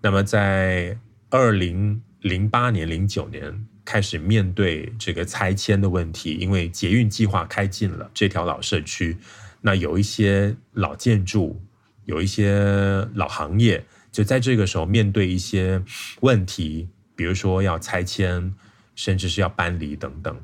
[0.00, 0.96] 那么在
[1.32, 9.16] 二零零八年、零九年开始面对这个拆迁的问题，因为捷运计划开进了这条老社区，
[9.60, 11.62] 那有一些老建筑，
[12.04, 15.80] 有一些老行业，就在这个时候面对一些
[16.22, 18.52] 问题，比如说要拆迁，
[18.96, 20.36] 甚至是要搬离等等。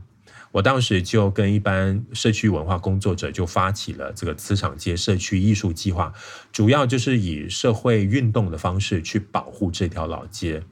[0.52, 6.14] 我当时就跟一般社区文化工作者就发起了这个磁场街社区艺术计划，
[6.52, 10.62] 主要就是以社会运动的方式去保护这条老街。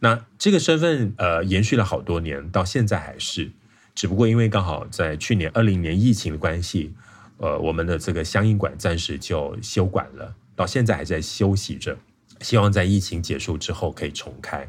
[0.00, 3.52] 那这个身份呃延续了好多年，到现在还是，
[3.94, 6.94] 只不过因为刚好在去年二零年疫情的关系，
[7.38, 11.96] 呃，我们的这个乡音馆暂时就休馆了，到现在还在休息着，
[12.40, 14.68] 希望在疫情结束之后可以重开。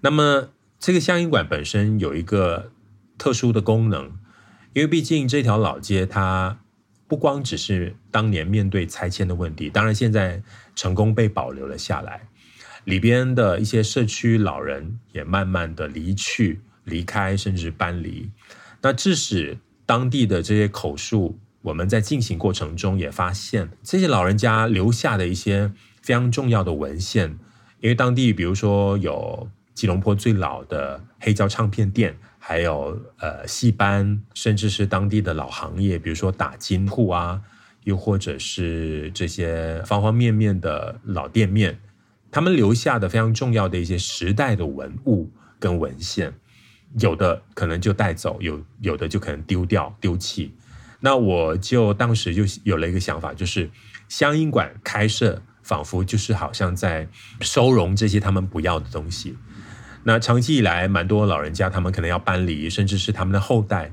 [0.00, 2.72] 那么这个乡音馆本身有一个。
[3.18, 4.12] 特殊的功能，
[4.74, 6.60] 因为毕竟这条老街它
[7.08, 10.40] 不光只是当年面对拆迁的问题，当然现在
[10.76, 12.28] 成功被保留了下来，
[12.84, 18.30] 里边的一些社区老人也慢慢的离去、离开，甚至搬离。
[18.80, 25.72] 那致使当地的这些口述，我们在进行过程中也发现，这些老人家留下的一些
[26.02, 27.38] 非常重要的文献，
[27.80, 32.16] 因为当地比如说有吉隆坡最老的黑胶唱片店。
[32.40, 37.42] 还有呃戏班，甚至是当地的老行业，比如说打金铺啊，
[37.84, 41.78] 又或者是这些方方面面的老店面，
[42.30, 46.34] 他们留下的非常重要的一些时代的文物跟文献，
[46.98, 50.54] 有的可能就带走，有有的就可能丢掉丢弃。
[51.00, 53.70] 那我就当时就有了一个想法，就是
[54.08, 57.08] 乡音馆开设，仿佛就是好像在
[57.40, 59.36] 收容这些他们不要的东西。
[60.04, 63.92] 那长期以来，蛮多老人家他们可能要搬离，甚至是他们的后代，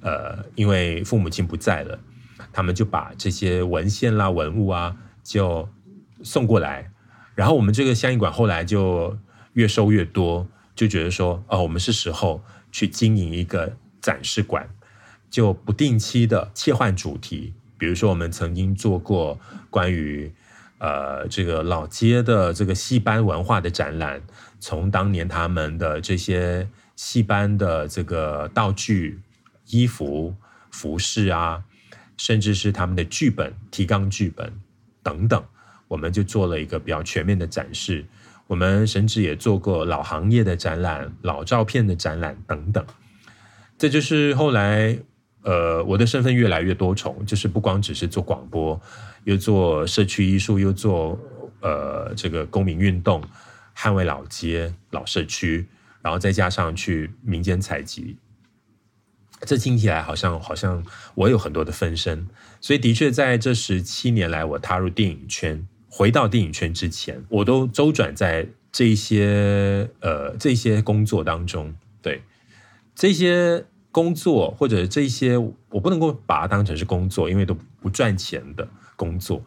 [0.00, 1.98] 呃，因为父母亲不在了，
[2.52, 5.68] 他们就把这些文献啦、文物啊，就
[6.22, 6.90] 送过来。
[7.34, 9.16] 然后我们这个乡音馆后来就
[9.54, 14.68] 越收越多，就觉得说，哦，我们是时候去经营一个展示馆，
[15.30, 17.52] 就不定期的切换主题。
[17.76, 20.32] 比如说，我们曾经做过关于
[20.78, 24.22] 呃这个老街的这个戏班文化的展览。
[24.60, 26.66] 从当年他们的这些
[26.96, 29.20] 戏班的这个道具、
[29.66, 30.34] 衣服、
[30.70, 31.64] 服饰啊，
[32.16, 34.50] 甚至是他们的剧本、提纲剧本
[35.02, 35.44] 等等，
[35.94, 38.04] 我们就做了一个比较全面的展示。
[38.48, 42.84] 我们甚至也做过老行业的展览、老照片的展览等等。
[43.78, 44.98] 这就是后来，
[45.42, 48.80] 呃，我的身份越来越多重，就是不光只是做广播，
[49.22, 51.18] 又做社区艺术，又做
[51.60, 53.22] 呃这个公民运动。
[53.76, 55.66] 捍卫老街、老社区，
[56.00, 58.16] 然后再加上去民间采集，
[59.40, 60.80] 这听起来好像好像
[61.16, 62.28] 我有很多的分身，
[62.60, 65.66] 所以的确在这十七年来，我踏入电影圈，
[65.96, 71.72] 回到电影圈之前，我都周转在这些呃这些工作当中。
[72.02, 72.20] 对，
[72.96, 78.66] 这些工作或者这些，我不能够把它当成是工作，因为都不赚钱的
[78.96, 79.40] 工作。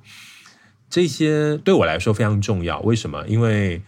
[0.90, 3.28] 这些对我来说非常重要，为什么？
[3.28, 3.82] 因为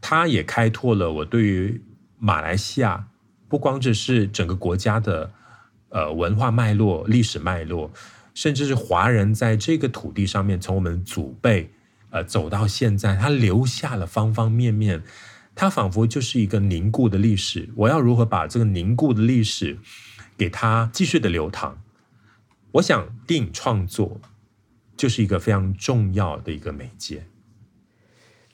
[0.00, 1.82] 它也开拓了我对于
[2.20, 3.08] 马来西亚，
[3.48, 5.32] 不光只是整个国家的
[5.88, 7.90] 呃文化脉络、历史脉络，
[8.32, 11.68] 甚至是华人在这个土地上面，从我们祖辈
[12.16, 15.02] 呃走到现在，他留下了方方面面，
[15.54, 17.68] 它仿佛就是一个凝固的历史。
[17.76, 19.78] 我要如何把这个凝固的历史
[20.38, 21.74] 给它继续的流淌？
[22.72, 24.18] 我想电影创作
[24.96, 27.26] 就是一个非常重要的一个媒介。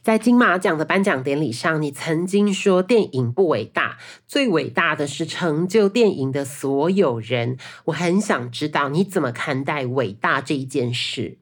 [0.02, 7.56] 在金马奖的颁奖典礼上，你曾经说电影不伟大，最伟大的是成就电影的所有人。
[7.84, 11.38] 我很想知道你怎么看待伟大这一件事。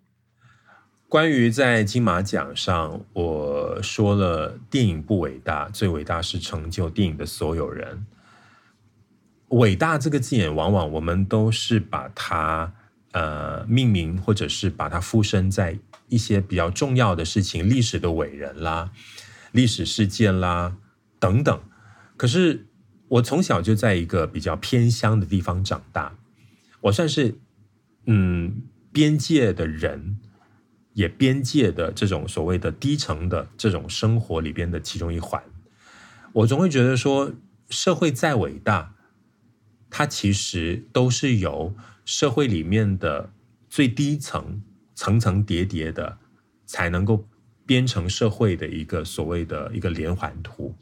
[1.11, 8.07] 关于在金马奖上，我说了电影不伟大，最伟大是成就电影的所有人。
[9.49, 12.73] 伟大这个字眼，往往我们都是把它
[13.11, 15.79] 呃命名，或者是把它附身在。
[16.09, 18.91] 一些比较重要的事情，历史的伟人啦，
[19.53, 20.77] 历史事件啦
[21.21, 21.61] 等等。
[22.17, 22.67] 可是
[23.07, 26.19] 我从小就在一个比较偏乡的地方长大，
[26.81, 27.39] 我算是
[28.07, 30.19] 嗯边界的人，
[30.93, 35.43] 也边界的这种所谓的低层的这种生活里边的其中一环。
[36.32, 37.32] 我总会觉得说，
[37.68, 38.95] 社会再伟大，
[39.88, 41.74] 它其实都是由
[42.05, 43.32] 社会里面的
[43.68, 44.62] 最低层。
[44.93, 46.18] 层层叠叠的，
[46.66, 47.26] 才能够
[47.64, 50.76] 编成社会的一个所谓的一个连环图。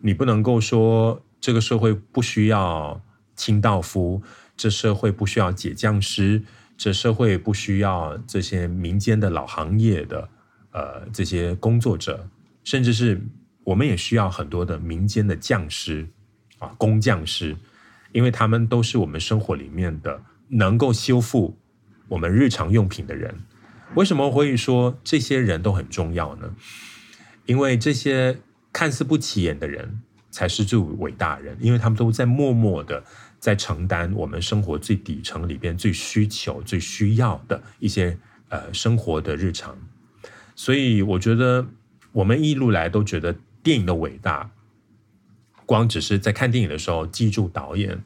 [0.00, 3.00] 你不能够说这个社会不需要
[3.36, 4.20] 清道夫，
[4.56, 6.42] 这社会不需要解匠师，
[6.76, 10.28] 这社会不需要这些民间的老行业的
[10.72, 12.28] 呃这些工作者，
[12.64, 13.20] 甚至是
[13.62, 16.06] 我们也需要很多的民间的匠师
[16.58, 17.56] 啊工匠师，
[18.12, 21.58] 因为他们都是我们生活里面的能够修复。
[22.06, 23.34] 我们日常用品的人，
[23.94, 26.54] 为什么会说这些人都很重要呢？
[27.46, 28.38] 因为这些
[28.70, 33.02] 看似不起眼的人，才是最伟大人，因为他们都在默默的
[33.44, 38.18] 在承担我们生活最底层里边最需求、最需要的一些
[38.48, 39.76] 呃生活的日常。
[40.56, 41.66] 所以，我觉得
[42.12, 44.50] 我们一路来都觉得电影的伟大，
[45.66, 48.02] 光只是在看电影的时候记住导演、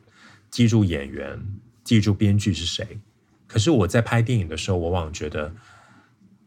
[0.51, 1.41] 记住演员、
[1.85, 2.99] 记住编剧是谁。
[3.47, 5.55] 可是我在拍电影的时候，我往往觉得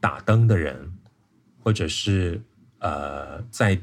[0.02, 0.92] 打灯的人，
[1.64, 2.42] 或者是
[2.80, 3.80] 呃在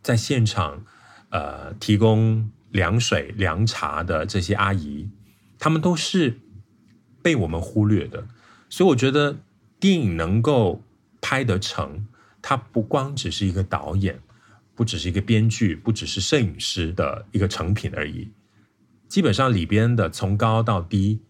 [0.00, 0.84] 在现场
[1.30, 5.08] 呃提供凉水凉茶的这些阿姨，
[5.60, 6.40] 他们都是
[7.22, 8.26] 被我们忽略的。
[8.68, 9.38] 所以我觉得
[9.78, 10.82] 电影能够
[11.20, 12.08] 拍得成，
[12.42, 14.20] 它不光只是一个导演，
[14.74, 18.32] 不只是一个编剧，不只是摄影师的一个成品而已。
[19.06, 21.20] 基本上里边的从高到低。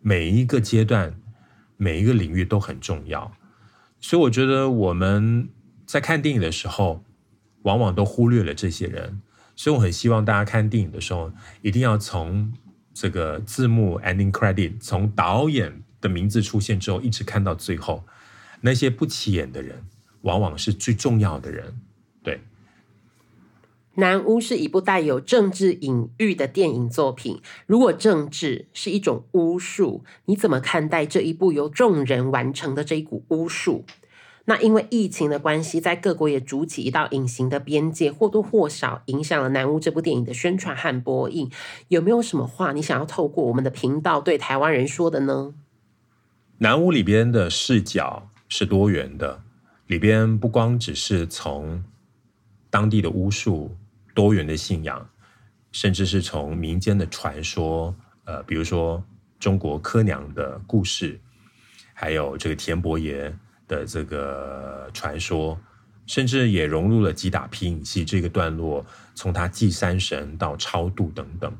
[0.00, 1.20] 每一个阶段，
[1.76, 3.32] 每一个领域都很重要，
[3.98, 5.48] 所以我觉得我们
[5.84, 7.04] 在看电影的时候，
[7.62, 9.20] 往往都忽略了这些人。
[9.58, 11.32] 所以我很希望大家看电影的时候，
[11.62, 12.52] 一定要从
[12.94, 18.04] 这个字幕 ending credit，从导演的名字出现之后，一直看到最后，
[18.60, 19.84] 那些不起眼的人，
[20.20, 21.76] 往往是最重要的人。
[22.22, 22.40] 对
[23.96, 27.40] 南巫是一部带有政治隐喻的电影作品。
[27.66, 33.84] 如果政治是一种巫术，你怎么看待这一部由众人完成的这一股巫术？
[34.48, 41.50] 那因为疫情的关系，在各国也筑起一道隐形的边界，或多或少影响了南巫这部电影的宣传和播映。
[41.88, 45.52] 有没有什么话你想要透过我们的频道对台湾人说的呢？
[46.56, 49.42] 南巫里边的视角是多元的，
[49.86, 51.84] 里边不光只是从
[52.70, 53.76] 当地的巫术。
[54.14, 55.08] 多元的信仰，
[55.70, 57.94] 甚至是从民间的传说，
[58.24, 59.00] 呃，比如说
[59.38, 61.20] 中国柯娘的故事，
[61.94, 63.32] 还有这个田伯爷
[63.68, 65.60] 的这个传说，
[66.06, 71.56] 甚至也融入了击打皮影戏这个段落，从他祭山神到超度等等。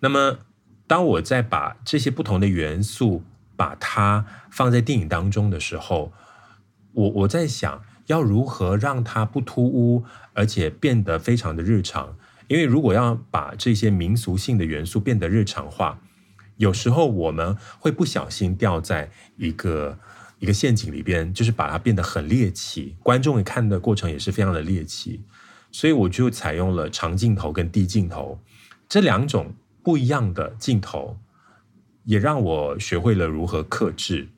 [0.00, 0.38] 那么，
[0.86, 3.22] 当我在把这些不同的元素
[3.56, 6.12] 把它放在电影当中的时候，
[6.92, 7.82] 我我在想。
[8.06, 12.16] 要如何让它不突兀，而且变得非常的日常？
[12.46, 15.98] 因为如果要把这些民俗性的元素变得日常化，
[16.56, 19.98] 有时候我们会不小心掉在一个
[20.38, 25.22] 一个陷阱里边，就是把它变得很猎奇，观众看的过程也是非常的猎奇。
[25.72, 28.40] 所以我就采用了长镜头跟低镜头
[28.88, 31.18] 这两种不一样的镜头，
[32.04, 34.28] 也让我学会了如何克制，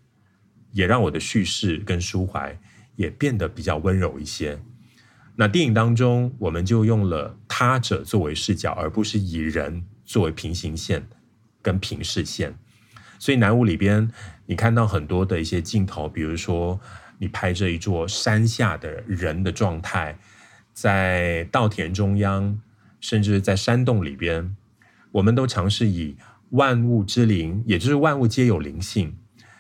[0.73, 2.59] 也让我的叙事跟抒怀。
[2.99, 4.59] 也变得比较温柔一些。
[5.37, 11.07] 那电影当中，我们就用了他者作为视角，而不是以人作为平行线
[11.63, 12.59] 跟平视线。
[13.19, 14.11] 所以南屋里边，
[14.47, 16.81] 你看到很多的一些镜头，比如说
[17.19, 20.19] 你拍这一座山下的人的状态，
[20.73, 22.61] 在稻田中央，
[23.01, 24.57] 甚至在山洞里边，
[25.13, 26.17] 我们都尝试以
[26.51, 29.17] 万物之灵，也就是万物皆有灵性。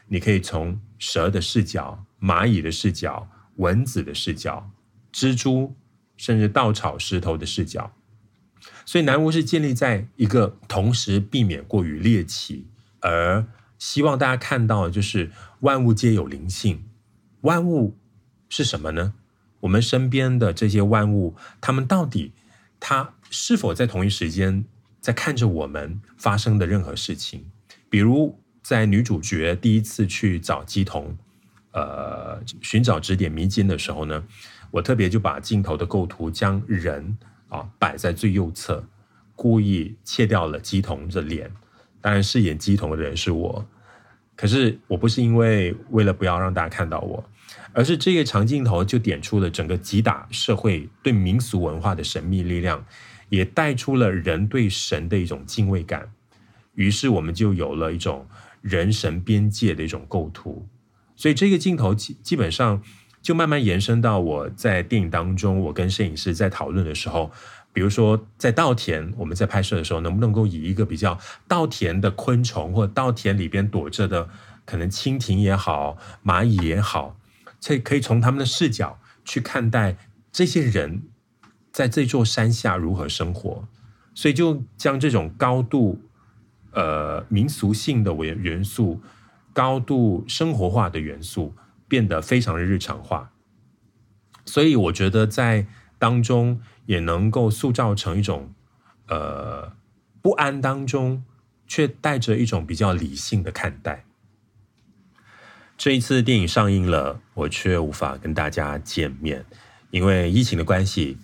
[0.08, 2.04] 你可以从蛇的视角。
[2.20, 3.28] 蚂蚁的视角、
[3.58, 4.68] 蚊子的视角、
[5.12, 5.76] 蜘蛛，
[6.16, 7.92] 甚至稻草、石头的视角，
[8.84, 12.66] 所以南屋是建立在一个同时避免过于猎奇，
[13.00, 13.46] 而
[13.78, 15.30] 希望大家看到的就是
[15.60, 16.84] 万物皆有灵性。
[17.42, 17.96] 万物
[18.48, 19.14] 是什么呢？
[19.60, 22.32] 我们身边的这些万物，他们到底
[22.80, 24.64] 他是否在同一时间
[25.00, 27.44] 在看着我们发生的任何事情？
[27.88, 31.16] 比如在女主角第一次去找乩童，
[31.72, 34.24] 呃，寻找指点迷津的时候呢，
[34.70, 37.16] 我特别就把镜头的构图将人
[37.48, 38.84] 啊摆在最右侧，
[39.34, 41.50] 故意切掉了乩童的脸。
[42.00, 43.66] 当然，饰演鸡童的人是我，
[44.36, 47.24] 可是我不是因为为了不要让大家看到我。
[47.72, 52.84] 而是这个长镜头就点出了整个吉打社会对民俗文化的神秘力量，
[53.28, 56.10] 也带出了人对神的一种敬畏感。
[56.74, 58.26] 于是我们就有了一种
[58.62, 60.66] 人神边界的一种构图。
[61.14, 62.82] 所以这个镜头基基本上
[63.20, 67.30] 就慢慢延伸到我在电影当中，我跟摄影师在讨论的时候，
[67.78, 71.16] 比如说在稻田，我们在拍摄的时候，能不能够以一个比较
[71.46, 74.28] 稻田的昆虫，或稻田里边躲着的
[74.64, 77.16] 可能蜻蜓也好，蚂蚁也好。
[77.60, 79.96] 这可以从他们的视角去看待
[80.32, 81.04] 这些人
[81.70, 83.68] 在这座山下如何生活，
[84.12, 86.02] 所以就将这种高度
[86.72, 89.00] 呃民俗性的元元素、
[89.52, 91.54] 高度生活化的元素
[91.86, 93.30] 变得非常的日常化。
[94.44, 98.54] 所以我觉得在当中也能够塑造成一种
[99.08, 99.72] 呃
[100.22, 101.22] 不安当中，
[101.66, 104.06] 却带着一种比较理性的看待。
[105.76, 109.44] 这一次电影上映了，我却无法跟大家见面，
[109.90, 111.18] 因为疫情的关系。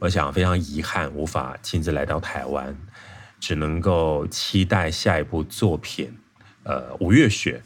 [0.00, 2.76] 我想非常遗憾，无法亲自来到台湾，
[3.38, 6.12] 只能够期待下一部作品。
[6.64, 7.62] 呃，《五月雪》，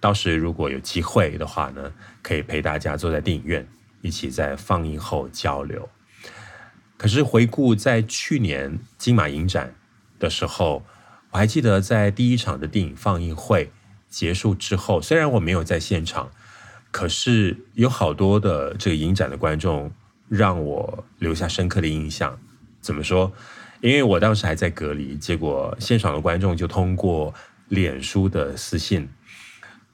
[0.00, 1.92] 到时如果有机会的话呢，
[2.22, 3.68] 可以陪大家坐在电影院，
[4.00, 5.86] 一起在放映后交流。
[7.04, 9.74] 可是回顾在去年金马影展
[10.18, 10.82] 的时候，
[11.32, 13.70] 我还记得在第一场的电影放映会。
[14.08, 16.30] 结束之后，虽然我没有在现场，
[16.90, 19.92] 可是有好多的这个影展的观众
[20.30, 22.40] 让我留下深刻的印象。
[22.80, 23.30] 怎么说？
[23.82, 27.34] 因为我当时还在隔离，结果现场的观众就通过
[27.68, 29.06] 脸书的私信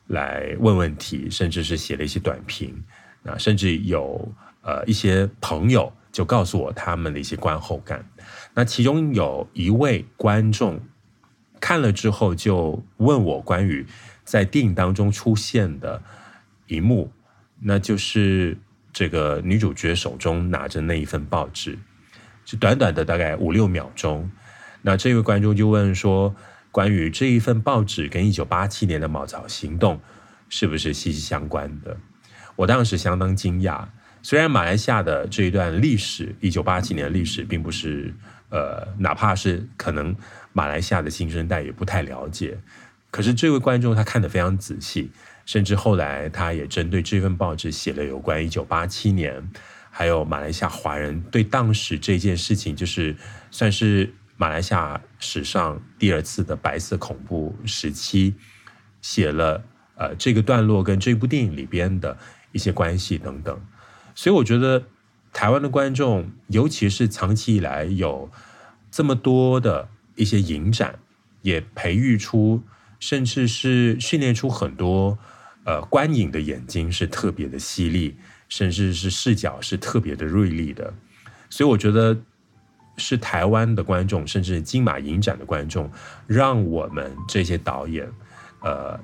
[0.07, 2.81] 来问问题，甚至是写了一些短评。
[3.25, 4.33] 啊，甚至有
[4.63, 8.05] 呃一些朋友就告诉我他们的一些观后感。
[8.55, 10.81] 那其中有一位观众
[11.61, 13.87] 看了之后就问我关于。
[14.23, 16.01] 在电影当中出现的
[16.69, 17.11] 一幕，
[17.59, 18.57] 那就是
[18.93, 21.77] 这个女主角手中拿着那一份报纸，
[22.45, 24.31] 就短短的大概五六秒钟。
[24.83, 26.33] 那这位观众就问说
[26.71, 30.01] ：“关于这一份报纸跟一九八七年的茅草行动
[30.49, 31.97] 是不是息息相关的？”
[32.55, 33.85] 我当时相当惊讶。
[34.23, 38.15] 虽然马来西亚的这一段历史，一九八七年历史，并不是
[38.51, 40.15] 呃，哪怕是可能
[40.53, 42.59] 马来西亚的新生代也不太了解。
[43.11, 45.11] 可是这位观众他看得非常仔细，
[45.47, 49.51] 甚至后来他也针对这份报纸写了有关一九八七年，
[49.91, 53.17] 还有马来西亚华人对当时这件事情，就是
[53.51, 58.35] 算是马来西亚史上第二次的白色恐怖时期，
[59.01, 59.65] 写了
[59.97, 62.17] 呃这个段落跟这部电影里边的
[62.53, 63.61] 一些关系等等。
[64.21, 64.85] 所以我觉得
[65.33, 68.31] 台湾的观众，尤其是长期以来有
[68.91, 70.99] 这么多的一些影展，
[71.41, 72.63] 也培育出。
[72.99, 75.19] 甚至是训练出很多
[75.65, 78.15] 呃观影的眼睛是特别的犀利，
[78.47, 80.93] 甚至是视角是特别的锐利的，
[81.49, 82.15] 所以我觉得
[82.99, 85.91] 是台湾的观众，甚至金马影展的观众，
[86.27, 88.07] 让我们这些导演
[88.61, 89.01] 呃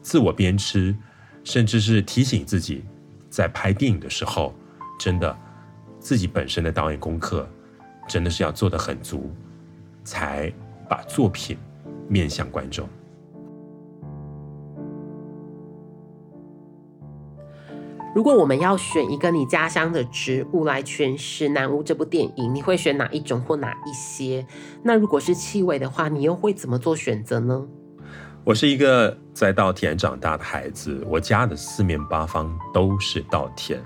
[0.00, 0.96] 自我鞭笞，
[1.44, 2.82] 甚至是提醒自己，
[3.34, 4.54] 在拍电影的时候，
[4.96, 5.36] 真的
[5.98, 7.48] 自己本身的导演功课
[8.06, 9.28] 真的是要做得很足，
[10.04, 10.52] 才
[10.88, 11.58] 把作品
[12.06, 12.88] 面向观众。
[18.14, 24.46] 如果我们要选一个你家乡的植物来诠释《南屋》这部电影，你会选哪一种或哪一些？
[24.84, 27.66] 那如果是气味的话，你又会怎么做选择呢？
[28.44, 33.82] 我是一个在稻田长大的孩子，我家的四面八方都是稻田，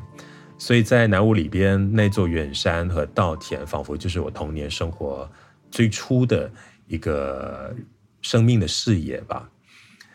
[0.59, 5.31] 所以在《南屋》里边那座远山和稻田，仿佛就是我童年生活
[5.71, 6.51] 最初的
[6.89, 7.73] 一个
[8.21, 9.49] 生命的视野吧。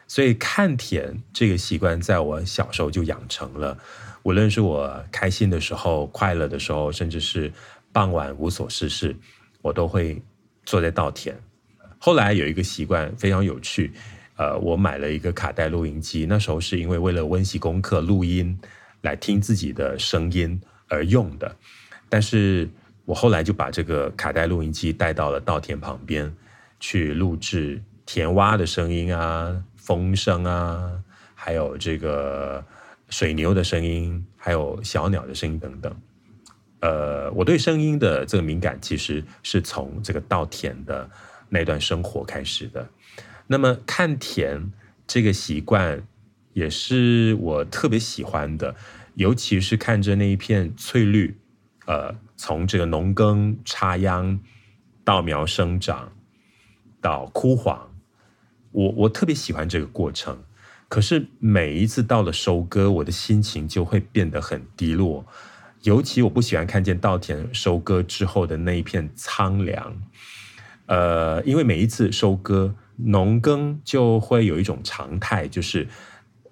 [0.09, 3.77] 所以看田这个习惯，在我小时候就养成了。
[4.23, 7.49] 无论是我开心的时候、快乐的时候，甚至是
[7.93, 9.15] 傍晚无所事事，
[9.61, 10.21] 我都会
[10.65, 11.33] 坐在稻田。
[11.97, 13.93] 后来有一个习惯非常有趣，
[14.35, 16.25] 呃，我买了一个卡带录音机。
[16.25, 18.57] 那时候是因为为了温习功课录音，
[19.01, 21.55] 来听自己的声音而用的。
[22.09, 22.69] 但是
[23.05, 26.33] 我后来就把这个卡带录音机带到了稻田旁边，
[26.79, 29.63] 去录制田蛙的声音啊。
[29.75, 30.91] 风声啊，
[31.35, 32.63] 还有这个
[33.09, 35.93] 水牛的声音，还有小鸟的声音等等。
[36.79, 41.09] 呃，我对声音的这个敏感，其实是从这个稻田的
[41.49, 42.87] 那段生活开始的。
[43.53, 44.71] 那么看田
[45.05, 46.01] 这个习惯，
[46.53, 48.75] 也是我特别喜欢的，
[49.13, 51.37] 尤其是看着那一片翠绿，
[51.85, 54.39] 呃，从这个农耕插秧，
[55.03, 56.11] 稻苗生长，
[56.99, 57.91] 到枯黄，
[58.71, 60.43] 我我特别喜欢这个过程。
[60.89, 65.27] 可是每一次到了收割，我的心情就会变得很低落。
[65.83, 70.01] 尤其我不喜欢看见稻田收割之后的那一片苍凉。
[70.87, 75.87] 呃，因为每一次收割，农耕就会有一种常态，就是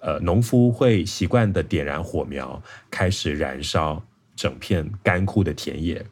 [0.00, 6.04] 呃，农夫会习惯的点燃火苗，开始燃烧整片干枯的田野，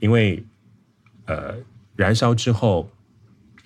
[0.00, 0.44] 因为
[1.26, 1.54] 呃，
[1.94, 2.90] 燃烧之后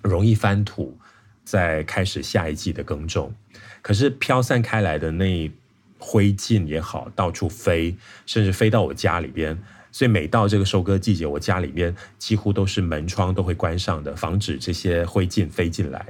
[0.03, 0.99] 容易翻土，
[1.45, 3.35] 再开始下一季的耕种。
[3.81, 5.51] 可是飘散开来的那
[5.99, 7.97] 灰烬也好，到处飞，
[8.27, 9.59] 甚至飞到我家里边。
[9.95, 16.05] 所以每到这个收割季节，我家里面几乎都是门窗都会关上的，防止这些灰烬飞进来。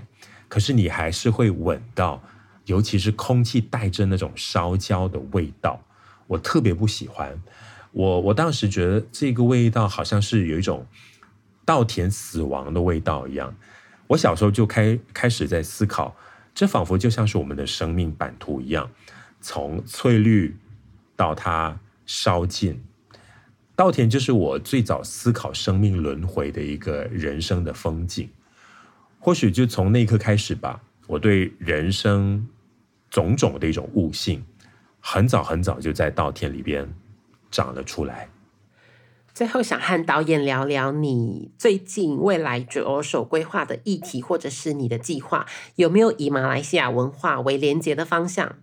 [0.48, 2.22] 可是你还是会闻到，
[2.64, 5.84] 尤其是空气带着那种烧焦的味道，
[6.26, 7.38] 我特别不喜欢。
[7.92, 10.86] 我我当时觉得这个味道好像是有一种
[11.66, 13.54] 稻田死亡的味道一样。
[14.06, 16.16] 我小时候就开开始在思考。
[16.54, 18.88] 这仿佛就像是我们的生命版图一样，
[19.42, 20.56] 从翠绿
[21.14, 22.82] 到它烧尽，
[23.76, 28.28] 稻田就是我最早思考生命轮回的一个人生的风景。
[29.18, 32.46] 或许就从那一刻开始吧，我对人生
[33.10, 34.44] 种种的一种悟性，
[35.00, 36.94] 很早很早就在稻田里边
[37.50, 38.28] 长了出来。
[39.32, 48.56] 最后想和导演聊聊你最近未来着手规划的议题，或者是你的计划，有没有以马来西亚文化为连接的方向？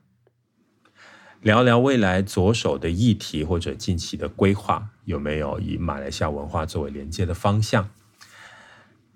[1.41, 7.89] 聊聊未来着手的议题或者近期的规划，有没有以马来西亚文化作为连接的方向？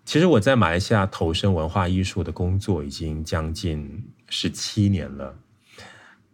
[0.03, 5.35] 其实我在马来西亚投身文化艺术的工作已经将近十七年了，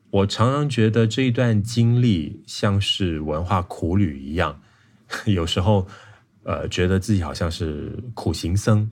[0.09, 4.61] 我常常觉得这一段经历像是文化苦旅一样。
[5.25, 5.87] 有时候，
[6.43, 8.89] 呃，觉得自己好像是苦行僧，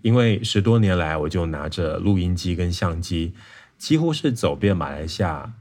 [0.00, 3.32] 因为十多年来，我就拿着录音机跟相机，
[3.78, 5.52] 几乎是走遍马来西亚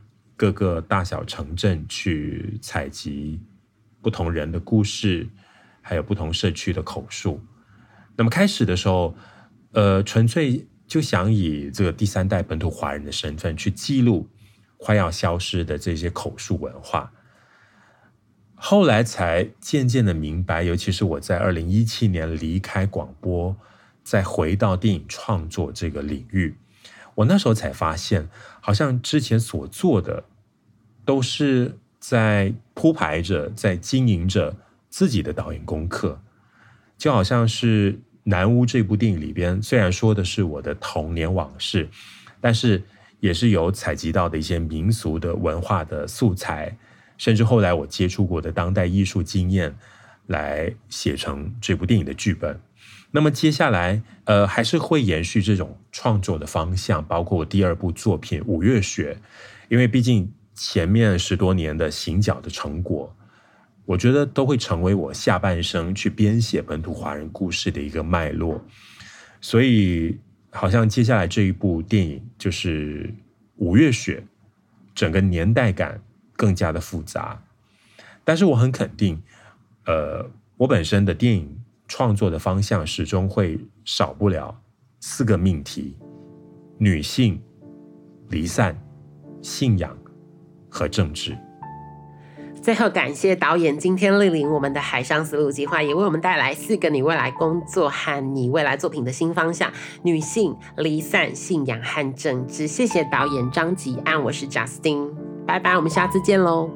[0.42, 3.40] 各个大小城镇去采集
[4.02, 5.30] 不同人的故事，
[5.84, 7.40] 还有不同社区的口述。
[8.16, 9.16] 那么开始的时候，
[9.74, 14.28] 呃，纯粹就想以这个第三代本土华人的身份去记录
[14.78, 17.12] 快要消失的这些口述文化。
[18.56, 23.56] 后来才渐渐的明白，尤其是我在二零一七年离开广播，
[24.04, 26.58] 再回到电影创作这个领域，
[27.14, 28.28] 我那时候才发现，
[28.60, 30.24] 好像之前所做的
[31.06, 34.56] 都是在铺排着，在经营着
[34.90, 36.22] 自己的导演功课，
[36.98, 37.94] 就好像是
[38.24, 41.90] 《南屋》这部电影里边，虽然说的是我的童年往事，
[42.40, 42.84] 但是
[43.20, 46.78] 也是有采集到的一些民俗的文化的素材。
[47.18, 49.76] 甚至后来我接触过的当代艺术经验，
[50.26, 52.60] 来写成这部电影的剧本。
[53.12, 59.20] 那么接下来，呃，还是会延续这种创作的方向，包括我第二部作品《五月雪》，
[59.70, 63.16] 因为毕竟前面十多年的行脚的成果，
[63.86, 68.64] 我觉得都会成为我下半生去编写本土华人故事的一个脉络。
[69.40, 73.06] 所以，好像接下来这一部电影就是
[73.58, 74.24] 《五月雪》，
[74.94, 76.02] 整个年代感。
[76.34, 77.40] 更加的复杂，
[78.24, 79.22] 但是我很肯定，
[79.86, 80.28] 呃，
[80.58, 81.56] 我本身的电影
[81.88, 84.60] 创作的方向始终会少不了
[85.00, 85.96] 四个命题：
[86.80, 87.40] 女性、
[88.30, 88.76] 离散、
[89.44, 89.96] 信仰
[90.72, 91.38] 和政治。
[92.62, 99.72] 最后，感谢导演今天莅临我们的海上丝路计划，也为我们带来四个你未来工作和你未来作品的新方向：
[100.04, 102.68] 女性、离散、信仰和政治。
[102.68, 105.10] 谢谢导演张吉安，我是 Justin。
[105.48, 106.70] 拜拜，我们下次见喽。